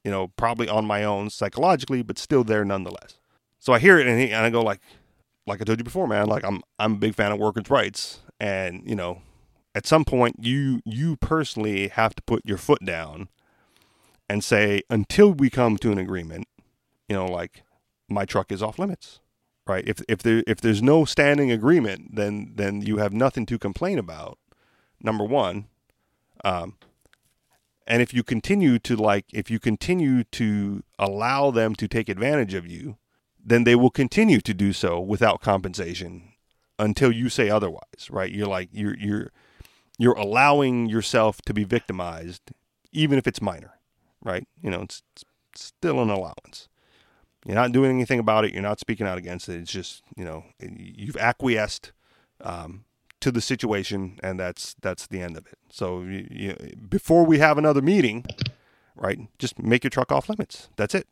[0.03, 3.19] you know, probably on my own psychologically, but still there nonetheless.
[3.59, 4.79] So I hear it and, he, and I go like,
[5.45, 6.27] like I told you before, man.
[6.27, 9.21] Like I'm I'm a big fan of workers' rights, and you know,
[9.75, 13.27] at some point you you personally have to put your foot down
[14.29, 16.47] and say until we come to an agreement,
[17.09, 17.63] you know, like
[18.09, 19.19] my truck is off limits
[19.65, 19.83] right?
[19.87, 23.97] If if there if there's no standing agreement, then then you have nothing to complain
[23.97, 24.37] about.
[25.01, 25.67] Number one,
[26.43, 26.75] um,
[27.85, 32.53] and if you continue to like, if you continue to allow them to take advantage
[32.53, 32.97] of you,
[33.43, 36.33] then they will continue to do so without compensation
[36.79, 38.31] until you say otherwise, right?
[38.31, 39.31] You're like you're you're
[39.97, 42.51] you're allowing yourself to be victimized,
[42.91, 43.73] even if it's minor,
[44.23, 44.47] right?
[44.61, 45.03] You know, it's,
[45.51, 46.67] it's still an allowance.
[47.45, 48.53] You're not doing anything about it.
[48.53, 49.59] You're not speaking out against it.
[49.59, 51.91] It's just you know you've acquiesced
[52.41, 52.85] um,
[53.19, 55.57] to the situation, and that's that's the end of it.
[55.69, 56.55] So you, you,
[56.89, 58.25] before we have another meeting,
[58.95, 59.19] right?
[59.39, 60.69] Just make your truck off limits.
[60.77, 61.07] That's it.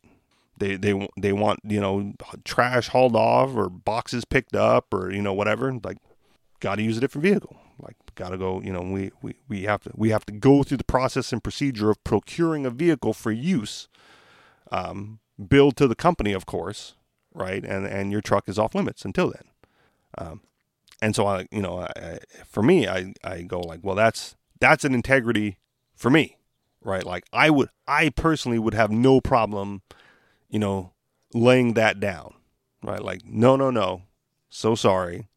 [0.56, 2.14] They they they want you know
[2.44, 5.72] trash hauled off or boxes picked up or you know whatever.
[5.82, 5.98] Like,
[6.60, 7.56] got to use a different vehicle.
[7.78, 8.60] Like, got to go.
[8.60, 11.42] You know, we, we we have to we have to go through the process and
[11.42, 13.88] procedure of procuring a vehicle for use.
[14.70, 15.18] Um,
[15.48, 16.94] billed to the company, of course,
[17.34, 17.64] right?
[17.64, 19.44] And and your truck is off limits until then.
[20.18, 20.40] Um,
[21.00, 24.84] and so I, you know, I, for me, I I go like, well, that's that's
[24.84, 25.58] an integrity
[25.94, 26.36] for me,
[26.82, 27.04] right?
[27.04, 29.82] Like I would, I personally would have no problem,
[30.48, 30.92] you know,
[31.34, 32.34] laying that down,
[32.82, 33.02] right?
[33.02, 34.02] Like, no, no, no,
[34.48, 35.28] so sorry,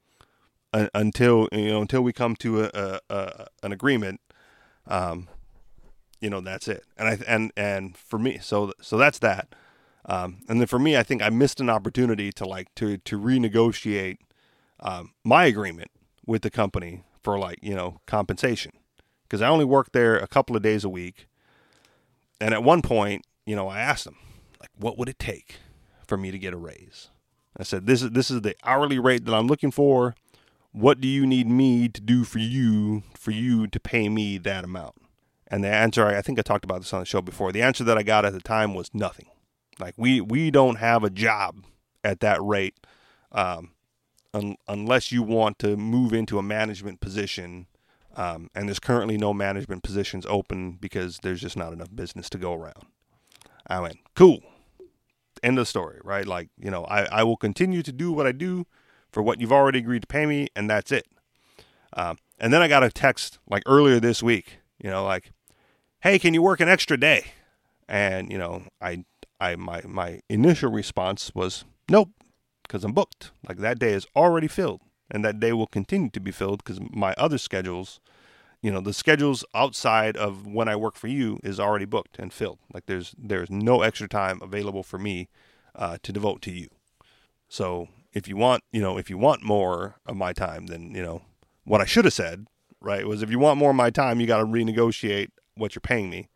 [0.73, 4.21] uh, until you know, until we come to a, a, a an agreement.
[4.87, 5.29] Um,
[6.21, 6.83] you know, that's it.
[6.97, 9.53] And I and and for me, so so that's that.
[10.07, 13.19] Um, and then for me, I think I missed an opportunity to like to to
[13.19, 14.17] renegotiate
[14.79, 15.91] um, my agreement
[16.25, 18.71] with the company for like you know compensation
[19.23, 21.27] because I only worked there a couple of days a week.
[22.39, 24.17] And at one point, you know, I asked them
[24.59, 25.57] like, what would it take
[26.05, 27.09] for me to get a raise?
[27.57, 30.15] I said, this is this is the hourly rate that I'm looking for.
[30.71, 34.63] What do you need me to do for you for you to pay me that
[34.63, 34.95] amount?
[35.47, 37.51] And the answer, I think I talked about this on the show before.
[37.51, 39.27] The answer that I got at the time was nothing.
[39.79, 41.63] Like we we don't have a job
[42.03, 42.75] at that rate,
[43.31, 43.71] um,
[44.33, 47.67] un- unless you want to move into a management position.
[48.15, 52.37] Um, and there's currently no management positions open because there's just not enough business to
[52.37, 52.85] go around.
[53.67, 54.39] I went cool.
[55.43, 56.25] End of story, right?
[56.25, 58.65] Like you know, I I will continue to do what I do
[59.11, 61.07] for what you've already agreed to pay me, and that's it.
[61.93, 65.31] Um, and then I got a text like earlier this week, you know, like,
[66.01, 67.33] "Hey, can you work an extra day?"
[67.87, 69.03] And you know, I
[69.51, 72.09] I my my initial response was nope,
[72.63, 73.31] because I'm booked.
[73.47, 74.81] Like that day is already filled.
[75.11, 77.99] and that day will continue to be filled because my other schedules,
[78.61, 82.33] you know, the schedules outside of when I work for you is already booked and
[82.33, 82.59] filled.
[82.73, 85.29] Like there's there's no extra time available for me
[85.75, 86.69] uh, to devote to you.
[87.47, 91.03] So if you want, you know, if you want more of my time, then you
[91.03, 91.21] know
[91.65, 92.47] what I should have said,
[92.81, 93.05] right?
[93.05, 96.09] Was if you want more of my time, you got to renegotiate what you're paying
[96.09, 96.29] me.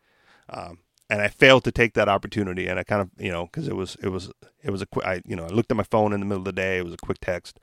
[0.48, 0.78] Um,
[1.10, 2.68] and I failed to take that opportunity.
[2.68, 4.30] And I kind of, you know, because it was, it was,
[4.62, 5.04] it was a quick.
[5.04, 6.78] I, you know, I looked at my phone in the middle of the day.
[6.78, 7.58] It was a quick text.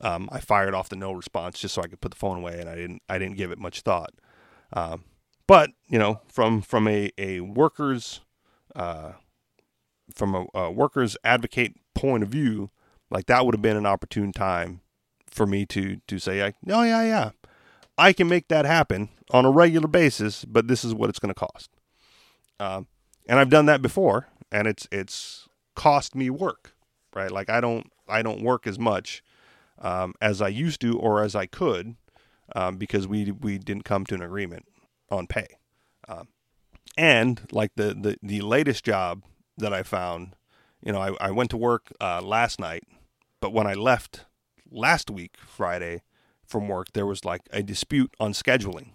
[0.00, 2.60] Um, I fired off the no response just so I could put the phone away,
[2.60, 4.12] and I didn't, I didn't give it much thought.
[4.72, 5.04] Um,
[5.46, 8.20] but you know, from from a a workers,
[8.74, 9.12] uh,
[10.14, 12.70] from a, a workers advocate point of view,
[13.10, 14.80] like that would have been an opportune time
[15.30, 17.30] for me to to say, like, oh yeah, yeah,
[17.96, 21.32] I can make that happen on a regular basis, but this is what it's going
[21.32, 21.70] to cost.
[22.58, 22.86] Um,
[23.28, 26.74] and I've done that before, and it's it's cost me work,
[27.14, 27.30] right?
[27.30, 29.22] Like I don't I don't work as much
[29.78, 31.96] um, as I used to or as I could
[32.54, 34.66] um, because we we didn't come to an agreement
[35.10, 35.46] on pay.
[36.08, 36.28] Um,
[36.96, 39.22] and like the, the the latest job
[39.58, 40.34] that I found,
[40.82, 42.84] you know, I, I went to work uh, last night,
[43.40, 44.24] but when I left
[44.70, 46.02] last week Friday
[46.44, 48.90] from work, there was like a dispute on scheduling,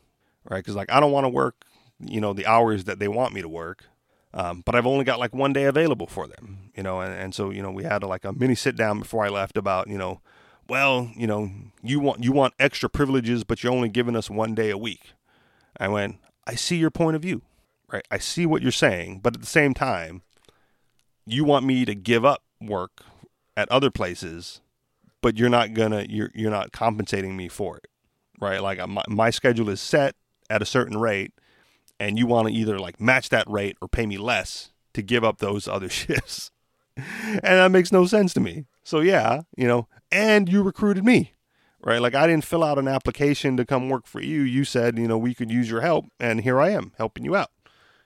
[0.49, 0.59] right?
[0.59, 1.65] Because like I don't want to work
[2.03, 3.85] you know the hours that they want me to work
[4.33, 7.35] um, but I've only got like one day available for them, you know, and, and
[7.35, 9.87] so you know we had a, like a mini sit down before I left about
[9.87, 10.21] you know,
[10.69, 11.51] well you know
[11.83, 15.13] you want you want extra privileges, but you're only giving us one day a week.
[15.77, 17.41] I went, I see your point of view,
[17.91, 18.05] right?
[18.09, 20.21] I see what you're saying, but at the same time,
[21.25, 23.03] you want me to give up work
[23.57, 24.61] at other places,
[25.21, 27.87] but you're not gonna you're you're not compensating me for it,
[28.39, 28.63] right?
[28.63, 30.15] Like my my schedule is set
[30.49, 31.33] at a certain rate
[32.01, 35.23] and you want to either like match that rate or pay me less to give
[35.23, 36.49] up those other shifts.
[36.97, 38.65] and that makes no sense to me.
[38.83, 41.33] So yeah, you know, and you recruited me,
[41.83, 42.01] right?
[42.01, 44.41] Like I didn't fill out an application to come work for you.
[44.41, 47.35] You said, you know, we could use your help, and here I am helping you
[47.35, 47.51] out.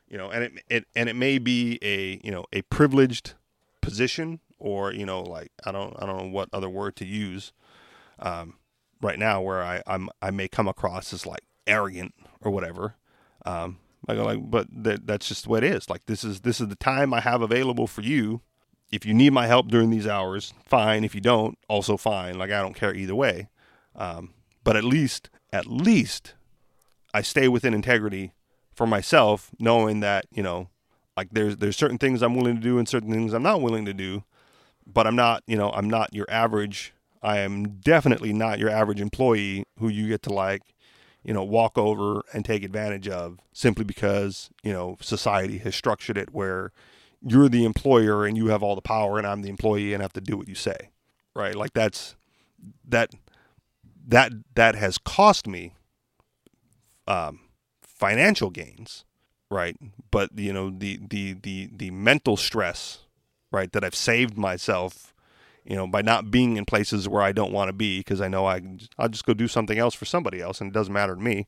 [0.10, 3.34] You know, and it, it and it may be a you know a privileged
[3.80, 7.54] position, or you know, like I don't I don't know what other word to use
[8.20, 8.56] um,
[9.02, 12.96] right now, where I I'm I may come across as like arrogant or whatever.
[13.46, 13.78] Um,
[14.08, 15.90] like, like, but that that's just what it is.
[15.90, 18.42] Like, this is this is the time I have available for you.
[18.92, 21.04] If you need my help during these hours, fine.
[21.04, 22.38] If you don't, also fine.
[22.38, 23.50] Like, I don't care either way.
[23.96, 24.34] Um,
[24.64, 26.36] but at least, at least,
[27.14, 28.34] I stay within integrity
[28.74, 30.70] for myself, knowing that you know,
[31.18, 33.86] like, there's there's certain things I'm willing to do and certain things I'm not willing
[33.86, 34.24] to do.
[34.88, 36.94] But I'm not, you know, I'm not your average.
[37.24, 40.62] I am definitely not your average employee who you get to like
[41.26, 46.18] you know, walk over and take advantage of simply because, you know, society has structured
[46.18, 46.72] it where
[47.22, 50.06] you're the employer and you have all the power and I'm the employee and I
[50.06, 50.92] have to do what you say.
[51.36, 51.56] Right?
[51.56, 52.16] Like that's
[52.88, 53.12] that
[54.08, 55.74] that that has cost me
[57.08, 57.40] um
[57.82, 59.04] financial gains,
[59.50, 59.76] right?
[60.12, 63.00] But you know, the the the the mental stress,
[63.52, 65.15] right, that I've saved myself
[65.66, 68.28] you know, by not being in places where I don't want to be because I
[68.28, 68.62] know I
[68.98, 71.48] I'll just go do something else for somebody else and it doesn't matter to me.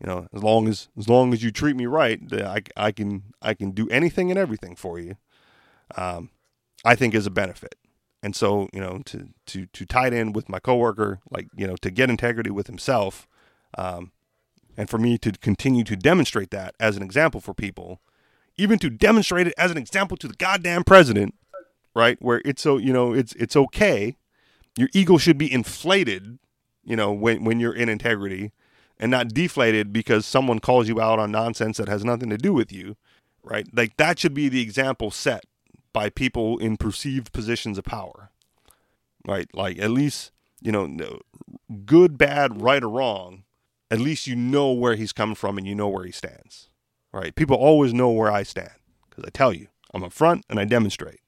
[0.00, 3.22] You know, as long as as long as you treat me right, I, I can
[3.40, 5.16] I can do anything and everything for you.
[5.96, 6.30] Um,
[6.84, 7.76] I think is a benefit.
[8.22, 11.66] And so, you know, to to to tie it in with my coworker, like you
[11.66, 13.28] know, to get integrity with himself,
[13.78, 14.10] um,
[14.76, 18.00] and for me to continue to demonstrate that as an example for people,
[18.56, 21.34] even to demonstrate it as an example to the goddamn president,
[21.94, 22.16] right?
[22.20, 24.16] Where it's so you know it's it's okay.
[24.76, 26.38] Your ego should be inflated,
[26.84, 28.52] you know, when when you're in integrity,
[28.98, 32.52] and not deflated because someone calls you out on nonsense that has nothing to do
[32.52, 32.96] with you,
[33.42, 33.66] right?
[33.72, 35.44] Like that should be the example set
[35.92, 38.30] by people in perceived positions of power,
[39.26, 39.48] right?
[39.54, 40.32] Like at least
[40.62, 41.20] you know,
[41.84, 43.42] good, bad, right or wrong.
[43.90, 46.70] At least you know where he's coming from and you know where he stands,
[47.12, 47.34] right?
[47.34, 48.70] People always know where I stand
[49.10, 51.20] because I tell you, I'm up front and I demonstrate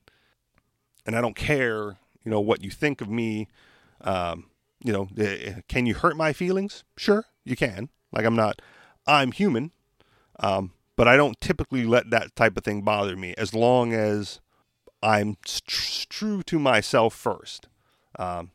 [1.07, 3.49] and I don't care, you know, what you think of me.
[4.01, 4.51] Um,
[4.83, 6.85] you know, eh, can you hurt my feelings?
[6.97, 7.89] Sure, you can.
[8.13, 8.61] Like I'm not,
[9.07, 9.73] I'm human,
[10.41, 14.41] um, but I don't typically let that type of thing bother me as long as
[15.03, 17.69] I'm tr- true to myself first.
[18.19, 18.53] Um,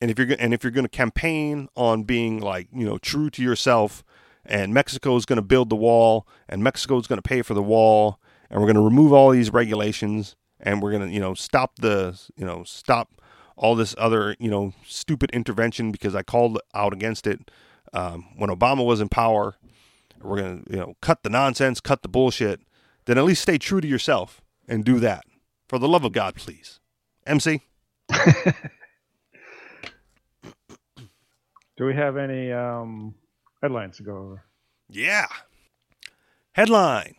[0.00, 3.30] and if you're and if you're going to campaign on being like you know true
[3.30, 4.02] to yourself,
[4.44, 7.54] and Mexico is going to build the wall, and Mexico is going to pay for
[7.54, 11.34] the wall, and we're going to remove all these regulations, and we're gonna you know
[11.34, 13.20] stop the you know stop
[13.56, 17.50] all this other you know stupid intervention because I called out against it
[17.92, 19.56] um, when Obama was in power.
[20.22, 22.60] We're gonna you know cut the nonsense, cut the bullshit.
[23.06, 25.24] Then at least stay true to yourself and do that
[25.68, 26.80] for the love of God, please.
[27.26, 27.62] MC.
[31.76, 33.14] Do we have any um,
[33.62, 34.44] headlines to go over?
[34.90, 35.28] Yeah.
[36.52, 37.14] Headline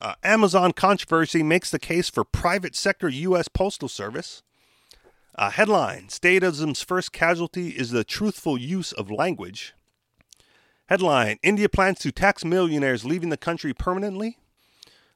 [0.00, 3.48] uh, Amazon controversy makes the case for private sector U.S.
[3.48, 4.42] Postal Service.
[5.34, 9.74] Uh, headline Statism's first casualty is the truthful use of language.
[10.88, 14.38] Headline India plans to tax millionaires leaving the country permanently.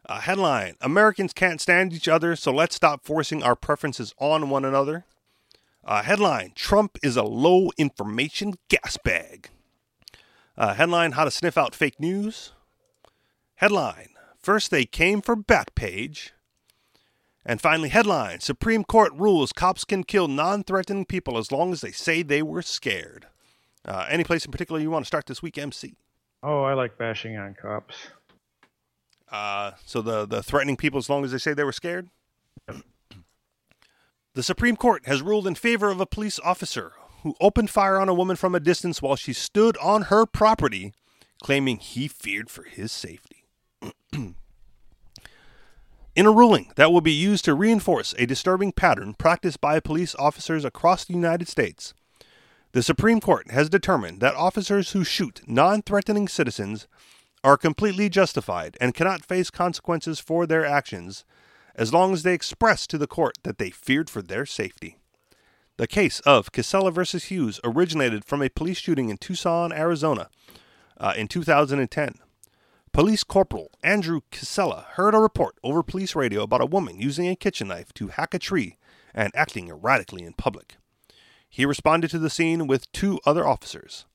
[0.07, 4.65] Uh, headline Americans can't stand each other, so let's stop forcing our preferences on one
[4.65, 5.05] another.
[5.83, 9.51] Uh, headline Trump is a low information gas bag.
[10.57, 12.53] Uh, headline How to sniff out fake news.
[13.57, 14.14] Headline
[14.45, 16.33] First they came for Backpage.
[17.47, 21.81] And finally, headline Supreme Court rules cops can kill non threatening people as long as
[21.81, 23.27] they say they were scared.
[23.87, 25.95] Uh, any place in particular you want to start this week, MC?
[26.43, 27.95] Oh, I like bashing on cops.
[29.33, 32.11] Uh, so the, the threatening people as long as they say they were scared?
[34.35, 36.93] The Supreme Court has ruled in favor of a police officer
[37.23, 40.93] who opened fire on a woman from a distance while she stood on her property,
[41.43, 43.44] claiming he feared for his safety.
[46.17, 50.15] in a ruling that will be used to reinforce a disturbing pattern practiced by police
[50.17, 51.95] officers across the United States,
[52.73, 56.89] the Supreme Court has determined that officers who shoot non threatening citizens
[57.45, 61.25] are completely justified and cannot face consequences for their actions
[61.77, 64.97] as long as they express to the court that they feared for their safety.
[65.77, 70.29] The case of Kisela versus Hughes originated from a police shooting in Tucson, Arizona,
[70.99, 72.15] uh, in 2010.
[72.95, 77.35] Police Corporal Andrew Kisela heard a report over police radio about a woman using a
[77.35, 78.77] kitchen knife to hack a tree
[79.13, 80.77] and acting erratically in public.
[81.51, 84.07] He responded to the scene with two other officers.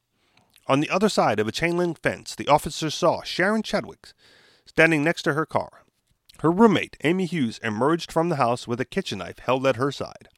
[0.66, 4.14] On the other side of a chain link fence, the officers saw Sharon Chadwick
[4.66, 5.84] standing next to her car.
[6.40, 9.92] Her roommate, Amy Hughes, emerged from the house with a kitchen knife held at her
[9.92, 10.30] side.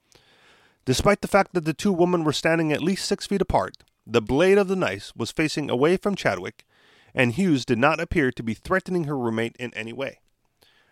[0.86, 3.78] Despite the fact that the two women were standing at least six feet apart,
[4.08, 6.66] the blade of the knife was facing away from Chadwick,
[7.14, 10.20] and Hughes did not appear to be threatening her roommate in any way.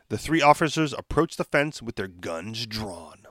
[0.10, 3.28] The three officers approached the fence with their guns drawn.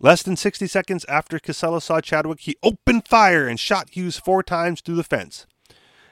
[0.00, 4.42] Less than 60 seconds after Kisela saw Chadwick, he opened fire and shot Hughes four
[4.42, 5.46] times through the fence.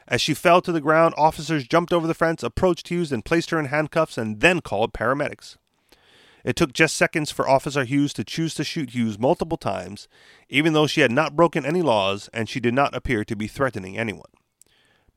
[0.06, 3.50] As she fell to the ground, officers jumped over the fence, approached Hughes, and placed
[3.50, 5.56] her in handcuffs, and then called paramedics.
[6.44, 10.08] It took just seconds for Officer Hughes to choose to shoot Hughes multiple times,
[10.48, 13.46] even though she had not broken any laws and she did not appear to be
[13.46, 14.30] threatening anyone.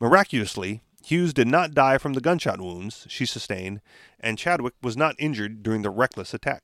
[0.04, 3.80] Miraculously, Hughes did not die from the gunshot wounds she sustained,
[4.20, 6.62] and Chadwick was not injured during the reckless attack.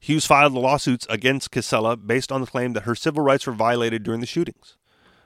[0.00, 4.02] Hughes filed lawsuits against Kisela based on the claim that her civil rights were violated
[4.02, 4.76] during the shootings.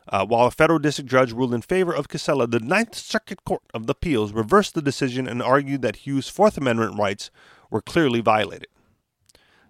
[0.07, 3.63] Uh, while a federal district judge ruled in favor of Kisela, the Ninth Circuit Court
[3.73, 7.31] of Appeals reversed the decision and argued that Hughes' Fourth Amendment rights
[7.71, 8.69] were clearly violated.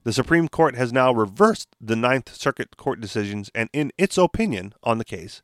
[0.02, 4.74] The Supreme Court has now reversed the Ninth Circuit Court decisions, and in its opinion
[4.82, 5.40] on the case,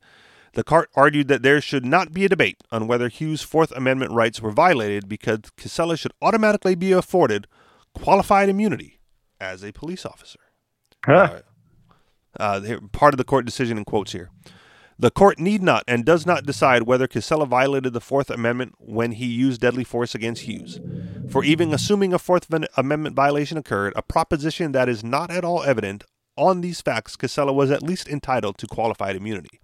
[0.58, 4.10] the court argued that there should not be a debate on whether Hughes' Fourth Amendment
[4.10, 7.46] rights were violated because Kisela should automatically be afforded
[7.94, 8.98] qualified immunity
[9.40, 10.40] as a police officer.
[11.06, 11.42] Huh.
[12.40, 14.30] Uh, here, part of the court decision in quotes here.
[14.98, 19.12] The court need not and does not decide whether Kisela violated the Fourth Amendment when
[19.12, 20.80] he used deadly force against Hughes.
[21.30, 25.62] For even assuming a Fourth Amendment violation occurred, a proposition that is not at all
[25.62, 26.02] evident
[26.36, 29.60] on these facts, Kisela was at least entitled to qualified immunity.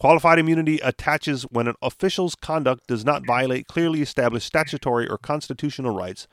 [0.00, 5.94] Qualified immunity attaches when an official's conduct does not violate clearly established statutory or constitutional
[5.94, 6.26] rights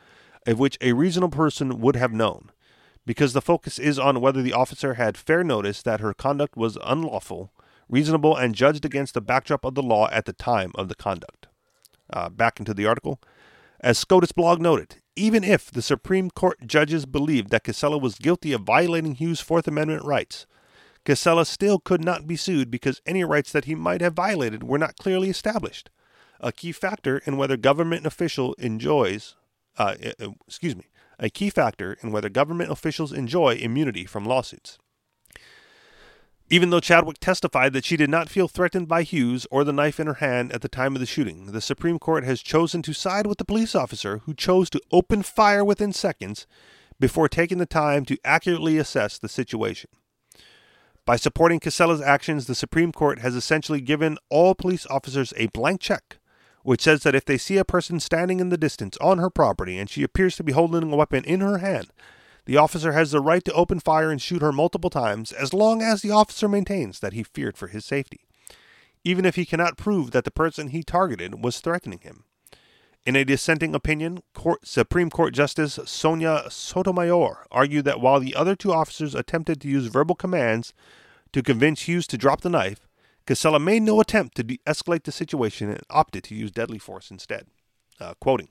[0.48, 2.50] of which a reasonable person would have known,
[3.06, 6.78] because the focus is on whether the officer had fair notice that her conduct was
[6.82, 7.52] unlawful,
[7.90, 11.48] reasonable, and judged against the backdrop of the law at the time of the conduct.
[12.10, 13.20] Uh, back into the article.
[13.82, 18.54] As SCOTUS blog noted, even if the Supreme Court judges believed that Kisela was guilty
[18.54, 20.48] of violating Hughes' Fourth Amendment rights,
[21.08, 24.78] Kisela still could not be sued because any rights that he might have violated were
[24.78, 25.90] not clearly established,
[26.42, 29.36] a key factor in whether government official enjoys
[29.78, 29.96] uh,
[30.48, 30.86] excuse me,
[31.20, 34.78] a key factor in whether government officials enjoy immunity from lawsuits.
[36.50, 40.00] Even though Chadwick testified that she did not feel threatened by Hughes or the knife
[40.00, 42.94] in her hand at the time of the shooting, the Supreme Court has chosen to
[42.94, 46.48] side with the police officer who chose to open fire within seconds
[47.00, 49.90] before taking the time to accurately assess the situation.
[51.08, 55.80] By supporting Kisela's actions, the Supreme Court has essentially given all police officers a blank
[55.82, 56.20] check
[56.64, 59.78] which says that if they see a person standing in the distance on her property
[59.78, 61.88] and she appears to be holding a weapon in her hand,
[62.44, 65.82] the officer has the right to open fire and shoot her multiple times as long
[65.82, 68.20] as the officer maintains that he feared for his safety,
[69.06, 72.26] even if he cannot prove that the person he targeted was threatening him.
[73.08, 78.54] In a dissenting opinion, Court, Supreme Court Justice Sonia Sotomayor argued that while the other
[78.54, 80.74] two officers attempted to use verbal commands
[81.32, 82.86] To convince Hughes to drop the knife,
[83.26, 87.10] Kisela made no attempt to de escalate the situation and opted to use deadly force
[87.10, 87.48] instead.
[87.98, 88.50] Uh, quoting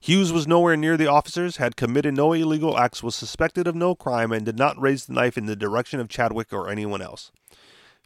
[0.00, 3.94] Hughes was nowhere near the officers, had committed no illegal acts, was suspected of no
[3.94, 7.30] crime, and did not raise the knife in the direction of Chadwick or anyone else.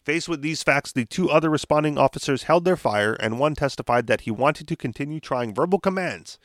[0.04, 4.08] Faced with these facts, the two other responding officers held their fire, and one testified
[4.08, 6.38] that he wanted to continue trying verbal commands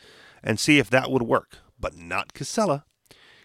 [0.44, 2.84] and see if that would work, but not Kisela.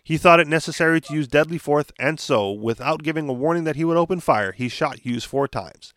[0.05, 3.77] He thought it necessary to use deadly force, and so, without giving a warning that
[3.77, 5.95] he would open fire, he shot Hughes four times,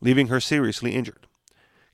[0.00, 1.26] leaving her seriously injured.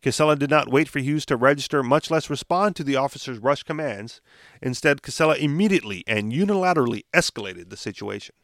[0.01, 3.63] Kisela did not wait for Hughes to register, much less respond to the officer's rush
[3.63, 4.21] commands.
[4.63, 8.35] Instead, Kisela immediately and unilaterally escalated the situation.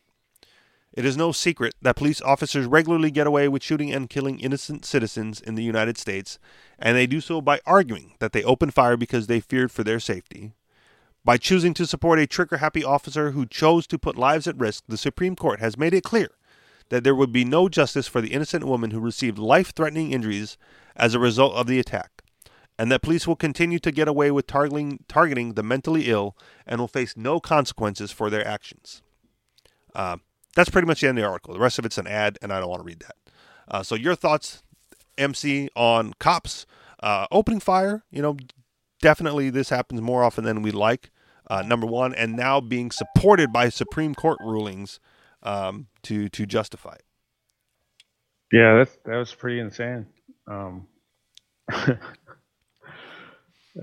[0.92, 4.84] It is no secret that police officers regularly get away with shooting and killing innocent
[4.84, 6.38] citizens in the United States,
[6.78, 10.00] and they do so by arguing that they opened fire because they feared for their
[10.00, 10.52] safety.
[11.24, 14.84] By choosing to support a trigger happy officer who chose to put lives at risk,
[14.88, 16.30] the Supreme Court has made it clear
[16.88, 20.56] that there would be no justice for the innocent woman who received life threatening injuries
[20.96, 22.22] as a result of the attack,
[22.76, 26.36] and that police will continue to get away with targeting, targeting the mentally ill
[26.66, 29.02] and will face no consequences for their actions.
[29.94, 30.16] Uh,
[30.54, 31.54] that's pretty much the end of the article.
[31.54, 33.16] The rest of it's an ad, and I don't want to read that.
[33.68, 34.62] Uh, so, your thoughts,
[35.16, 36.66] MC, on cops
[37.02, 38.04] uh, opening fire?
[38.10, 38.36] You know,
[39.00, 41.10] definitely this happens more often than we like.
[41.48, 45.00] Uh, number one, and now being supported by Supreme Court rulings
[45.42, 47.04] um, to to justify it.
[48.52, 50.06] Yeah, that's that was pretty insane.
[50.46, 50.86] Um,
[51.72, 51.98] it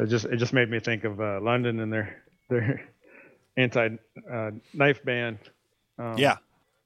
[0.07, 2.89] just it just made me think of uh, London and their their
[3.57, 3.89] anti
[4.31, 5.37] uh, knife ban.
[5.99, 6.37] Um, yeah,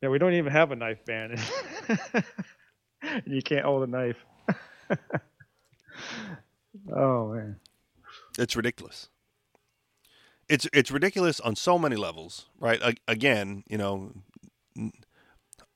[0.02, 1.38] yeah, we don't even have a knife ban.
[3.26, 4.26] you can't hold a knife.
[6.96, 7.60] oh man,
[8.38, 9.10] it's ridiculous.
[10.50, 13.00] It's it's ridiculous on so many levels, right?
[13.08, 14.14] again, you know,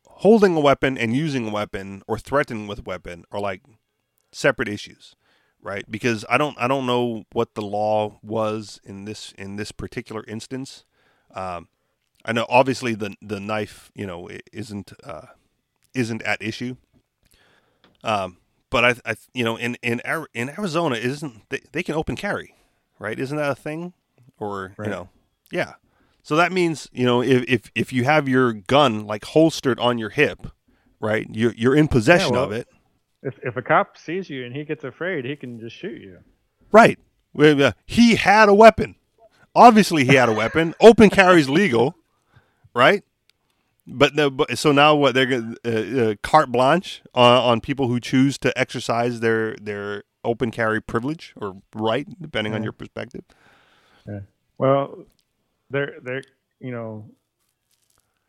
[0.08, 3.62] holding a weapon and using a weapon or threatening with a weapon are like
[4.32, 5.16] separate issues,
[5.62, 5.90] right?
[5.90, 10.24] Because I don't I don't know what the law was in this in this particular
[10.28, 10.84] instance.
[11.34, 11.68] Um,
[12.26, 15.28] I know obviously the the knife, you know, isn't uh,
[15.94, 16.76] isn't at issue.
[18.04, 18.38] Um,
[18.70, 20.02] but I, I, you know, in in
[20.34, 22.56] in Arizona, isn't they, they can open carry,
[23.00, 23.18] right?
[23.18, 23.94] Isn't that a thing?
[24.40, 24.86] Or right.
[24.88, 25.10] you know,
[25.52, 25.74] yeah.
[26.24, 30.00] So that means you know if if if you have your gun like holstered on
[30.00, 30.48] your hip,
[31.00, 31.28] right?
[31.32, 32.68] You're you're in possession yeah, well, of it.
[33.22, 36.20] If if a cop sees you and he gets afraid, he can just shoot you.
[36.72, 37.00] Right.
[37.86, 38.96] He had a weapon.
[39.54, 40.74] Obviously, he had a weapon.
[40.80, 41.96] Open carry is legal
[42.76, 43.04] right?
[43.88, 47.88] But no, but so now what they're going uh, uh, carte blanche on, on people
[47.88, 52.58] who choose to exercise their their open carry privilege or right, depending yeah.
[52.58, 53.24] on your perspective.
[54.08, 54.22] Yeah.
[54.58, 55.06] Well,
[55.70, 56.24] they're they're
[56.60, 57.06] you know,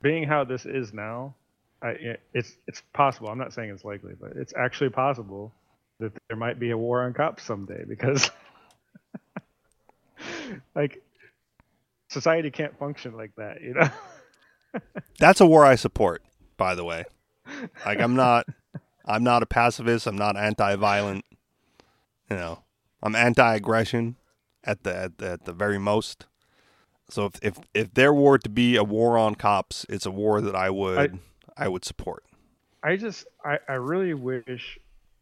[0.03, 1.35] being how this is now,
[1.83, 3.29] I, it's it's possible.
[3.29, 5.53] I'm not saying it's likely, but it's actually possible
[6.01, 8.31] that there might be a war on cops someday because,
[10.75, 11.03] like,
[12.09, 13.89] society can't function like that, you know.
[15.19, 16.23] That's a war I support,
[16.57, 17.05] by the way.
[17.85, 18.47] Like I'm not
[19.05, 21.25] I'm not a pacifist, I'm not anti-violent.
[22.31, 22.65] You know,
[23.03, 24.17] I'm anti-aggression
[24.65, 26.27] at the at the, at the very most.
[27.09, 30.41] So if, if if there were to be a war on cops, it's a war
[30.41, 30.99] that I would
[31.57, 32.25] I, I would support.
[32.83, 34.79] I just I, I really wish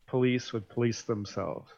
[0.07, 1.71] police would police themselves.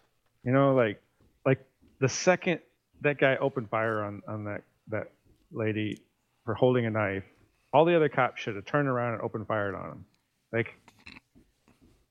[0.45, 1.03] You know, like
[1.45, 1.65] like
[1.99, 2.61] the second
[3.01, 5.11] that guy opened fire on on that that
[5.51, 5.99] lady
[6.45, 7.25] for holding a knife,
[7.73, 10.05] all the other cops should have turned around and opened fire on him.
[10.53, 10.79] Like,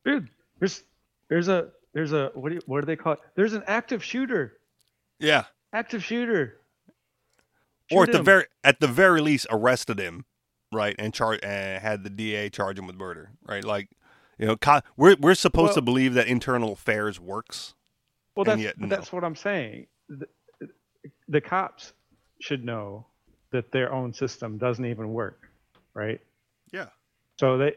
[0.06, 0.30] dude,
[0.60, 0.84] there's
[1.30, 3.20] there's a there's a what do you, what do they call it?
[3.36, 4.58] There's an active shooter.
[5.20, 5.46] Yeah.
[5.74, 6.58] Active shooter.
[7.90, 8.14] Shoot or at him.
[8.18, 10.26] the very at the very least arrested him,
[10.72, 13.64] right, and char- and had the DA charge him with murder, right?
[13.64, 13.90] Like,
[14.40, 17.76] you know, co- we're we're supposed well, to believe that internal affairs works.
[18.36, 18.88] Well, that's yet, no.
[18.88, 19.88] that's what I'm saying.
[20.10, 20.28] The,
[21.28, 21.94] the cops
[22.42, 23.06] should know
[23.52, 25.46] that their own system doesn't even work
[25.96, 26.22] right?
[26.72, 26.88] Yeah.
[27.40, 27.74] So they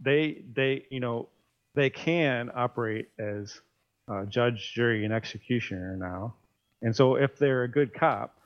[0.00, 1.28] they they you know
[1.74, 3.60] they can operate as
[4.08, 6.34] uh, judge, jury, and executioner now.
[6.82, 8.38] And so if they're a good cop,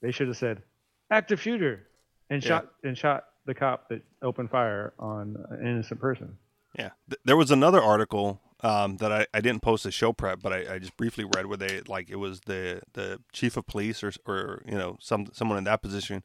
[0.00, 0.62] they should have said
[1.10, 1.88] active shooter
[2.30, 2.48] and yeah.
[2.48, 6.36] shot and shot the cop that opened fire on an innocent person.
[6.78, 6.90] Yeah,
[7.24, 10.74] there was another article um, that I, I didn't post a show prep, but I,
[10.74, 14.10] I, just briefly read where they like it was the the chief of police or
[14.26, 16.24] or you know some someone in that position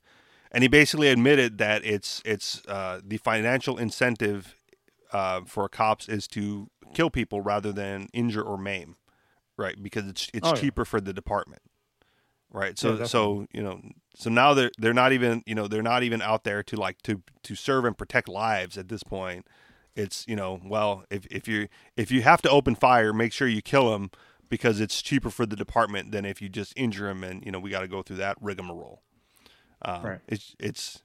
[0.51, 4.55] and he basically admitted that it's it's uh, the financial incentive
[5.11, 8.95] uh, for cops is to kill people rather than injure or maim,
[9.57, 9.81] right?
[9.81, 10.85] Because it's it's oh, cheaper yeah.
[10.85, 11.61] for the department.
[12.51, 12.77] right?
[12.79, 13.81] So Yeah, so you know
[14.15, 17.01] so now they're they're not even you know they're not even out there to like
[17.03, 19.45] to to serve and protect lives at this point.
[19.99, 23.47] It's you know well if if you if you have to open fire, make sure
[23.47, 24.11] you kill them
[24.49, 27.59] because it's cheaper for the department than if you just injure them and you know
[27.59, 29.01] we got to go through that rigmarole.
[29.81, 30.19] Um, Right.
[30.27, 31.03] It's it's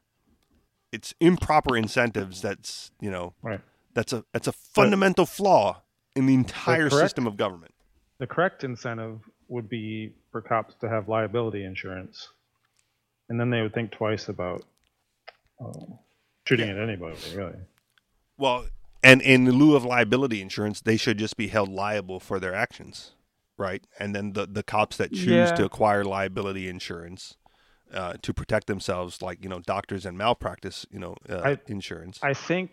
[0.93, 2.41] it's improper incentives.
[2.41, 3.61] That's you know Right.
[3.95, 5.83] that's a that's a fundamental flaw
[6.15, 7.75] in the entire correct- system of government.
[8.19, 9.19] The correct incentive
[9.49, 12.29] would be for cops to have liability insurance,
[13.29, 14.65] and then they would think twice about
[15.61, 15.73] uh,
[16.47, 17.19] shooting at anybody.
[17.35, 17.59] Really.
[18.39, 18.67] Well,
[19.05, 23.13] and in lieu of liability insurance, they should just be held liable for their actions,
[23.59, 23.87] right?
[24.01, 25.55] And then the the cops that choose Yeah.
[25.57, 27.37] to acquire liability insurance
[27.93, 32.19] uh, to protect themselves, like you know, doctors and malpractice, you know, uh, I- insurance.
[32.23, 32.71] I think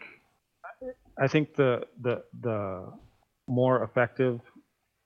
[1.18, 2.92] I think the the the
[3.48, 4.40] more effective,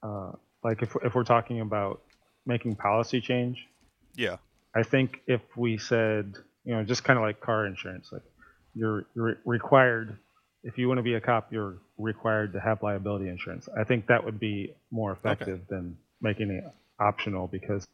[0.03, 0.31] uh,
[0.63, 2.01] like if if we're talking about
[2.45, 3.67] making policy change,
[4.15, 4.37] yeah,
[4.75, 8.21] I think if we said, you know, just kind of like car insurance, like
[8.75, 10.17] you're, you're required,
[10.65, 13.69] if you want to be a cop, you're required to have liability insurance.
[13.77, 16.65] I think that would be more effective than making it
[16.99, 17.87] optional because,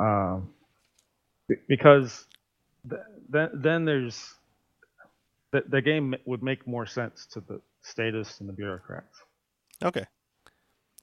[0.00, 0.48] um,
[1.68, 2.26] because
[2.88, 4.34] th- then then there's
[5.52, 9.16] the, the game would make more sense to the statists and the bureaucrats.
[9.84, 10.06] okay.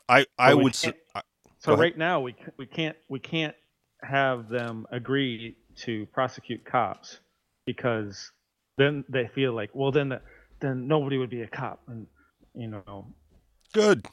[0.10, 0.74] I I we would.
[0.74, 1.22] s- can't- I-
[1.60, 3.56] So right now we we can't we can't
[4.02, 7.20] have them agree to prosecute cops
[7.66, 8.32] because
[8.78, 10.22] then they feel like well then the,
[10.64, 12.08] then nobody would be a cop and
[12.56, 13.06] you know.
[13.74, 14.06] Good.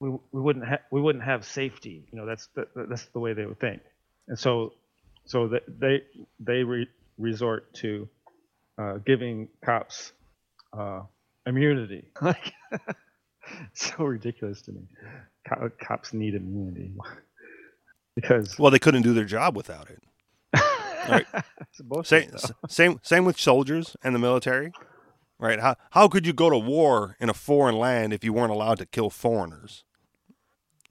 [0.00, 3.32] we, we wouldn't ha- we wouldn't have safety you know that's the, that's the way
[3.32, 3.80] they would think.
[4.28, 4.74] And so
[5.26, 6.02] so that they
[6.40, 6.88] they re-
[7.18, 8.08] resort to
[8.78, 10.12] uh, giving cops
[10.78, 11.02] uh,
[11.46, 12.04] immunity.
[12.20, 12.52] Like
[13.74, 14.82] so ridiculous to me.
[15.48, 16.94] Co- cops need immunity.
[18.16, 20.02] Because Well, they couldn't do their job without it.
[21.08, 21.26] right.
[22.04, 22.30] Same,
[22.68, 24.72] same, same with soldiers and the military,
[25.38, 25.60] right?
[25.60, 28.78] How how could you go to war in a foreign land if you weren't allowed
[28.78, 29.84] to kill foreigners?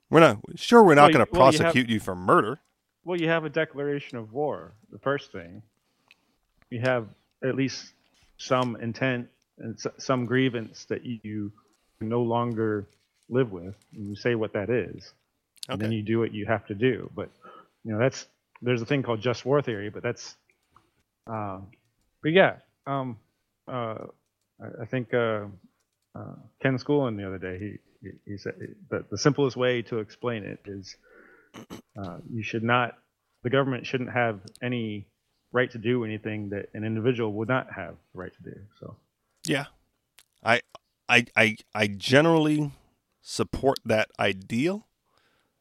[0.10, 0.84] We're not sure.
[0.84, 2.60] We're not Well, going to well, you have- prosecute you for murder.
[3.06, 4.74] Well, you have a declaration of war.
[4.92, 5.62] The first thing,
[6.70, 7.08] you have
[7.44, 7.94] at least
[8.38, 9.28] some intent
[9.58, 11.52] and s- some grievance that you
[12.00, 12.88] no longer
[13.30, 15.14] live with, and you say what that is,
[15.68, 17.10] and then you do what you have to do.
[17.16, 17.30] But
[17.84, 18.28] you know, that's
[18.62, 20.36] there's a thing called just war theory, but that's,
[21.28, 21.68] um,
[22.22, 23.18] but yeah, um,
[23.68, 24.06] uh,
[24.64, 25.46] I, I think uh,
[26.16, 27.78] uh, Ken Schoolland the other day he
[28.10, 28.56] he, he said
[28.90, 30.96] that the simplest way to explain it is
[31.98, 32.98] uh, you should not
[33.44, 35.08] the government shouldn't have any
[35.52, 38.96] right to do anything that an individual would not have the right to do so
[39.46, 39.66] Yeah,
[40.44, 40.62] I,
[41.08, 42.72] I, I, I generally
[43.22, 44.88] support that ideal,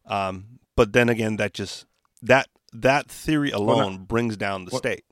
[0.06, 1.86] um, but then again, that just
[2.22, 5.04] that that theory alone brings down the well- state.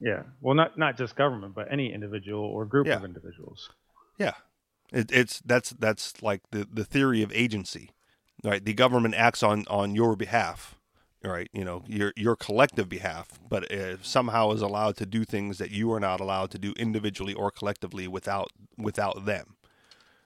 [0.00, 2.96] Yeah well not not just government but any individual or group Yeah.
[2.96, 3.70] of individuals
[4.18, 4.32] Yeah,
[4.92, 7.90] it, it's that's that's like the the theory of agency,
[8.42, 8.64] right?
[8.64, 10.76] The government acts on on your behalf,
[11.22, 11.48] right?
[11.52, 13.70] You know, your your collective behalf, but
[14.02, 17.50] somehow is allowed to do things that you are not allowed to do individually or
[17.50, 19.56] collectively without without them,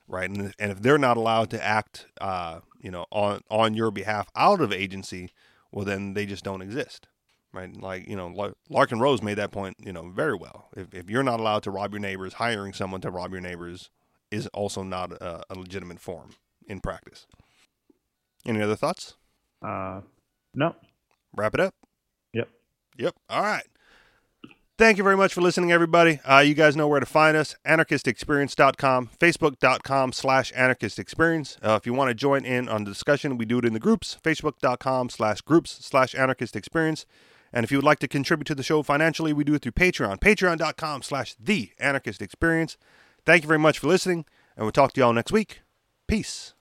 [0.08, 0.30] right?
[0.30, 4.28] And and if they're not allowed to act, uh, you know, on on your behalf
[4.36, 5.30] out of agency,
[5.72, 7.08] well, then they just don't exist.
[7.53, 8.30] Right, like you know,
[8.70, 10.68] Larken Rose made that point, you know, very well.
[10.76, 13.90] If, if you're not allowed to rob your neighbors, hiring someone to rob your neighbors
[14.30, 16.30] is also not a, a legitimate form
[16.68, 17.26] in practice.
[18.46, 19.16] Any other thoughts?
[19.62, 20.01] uh
[20.55, 20.74] no
[21.36, 21.74] Wrap it up.
[22.32, 22.48] yep
[22.98, 23.14] Yep.
[23.28, 23.64] All right.
[24.78, 26.20] Thank you very much for listening, everybody.
[26.24, 27.55] Uh, you guys know where to find us.
[27.66, 31.59] Anarchistexperience.com, Facebook.com slash anarchistexperience.
[31.62, 33.78] Uh, if you want to join in on the discussion, we do it in the
[33.78, 37.05] groups, Facebook.com slash groups slash anarchistexperience.
[37.53, 39.72] And if you would like to contribute to the show financially, we do it through
[39.72, 42.76] Patreon, patreon.com slash the anarchist experience.
[43.26, 44.24] Thank you very much for listening,
[44.57, 45.62] and we'll talk to you all next week.
[46.07, 46.55] Peace.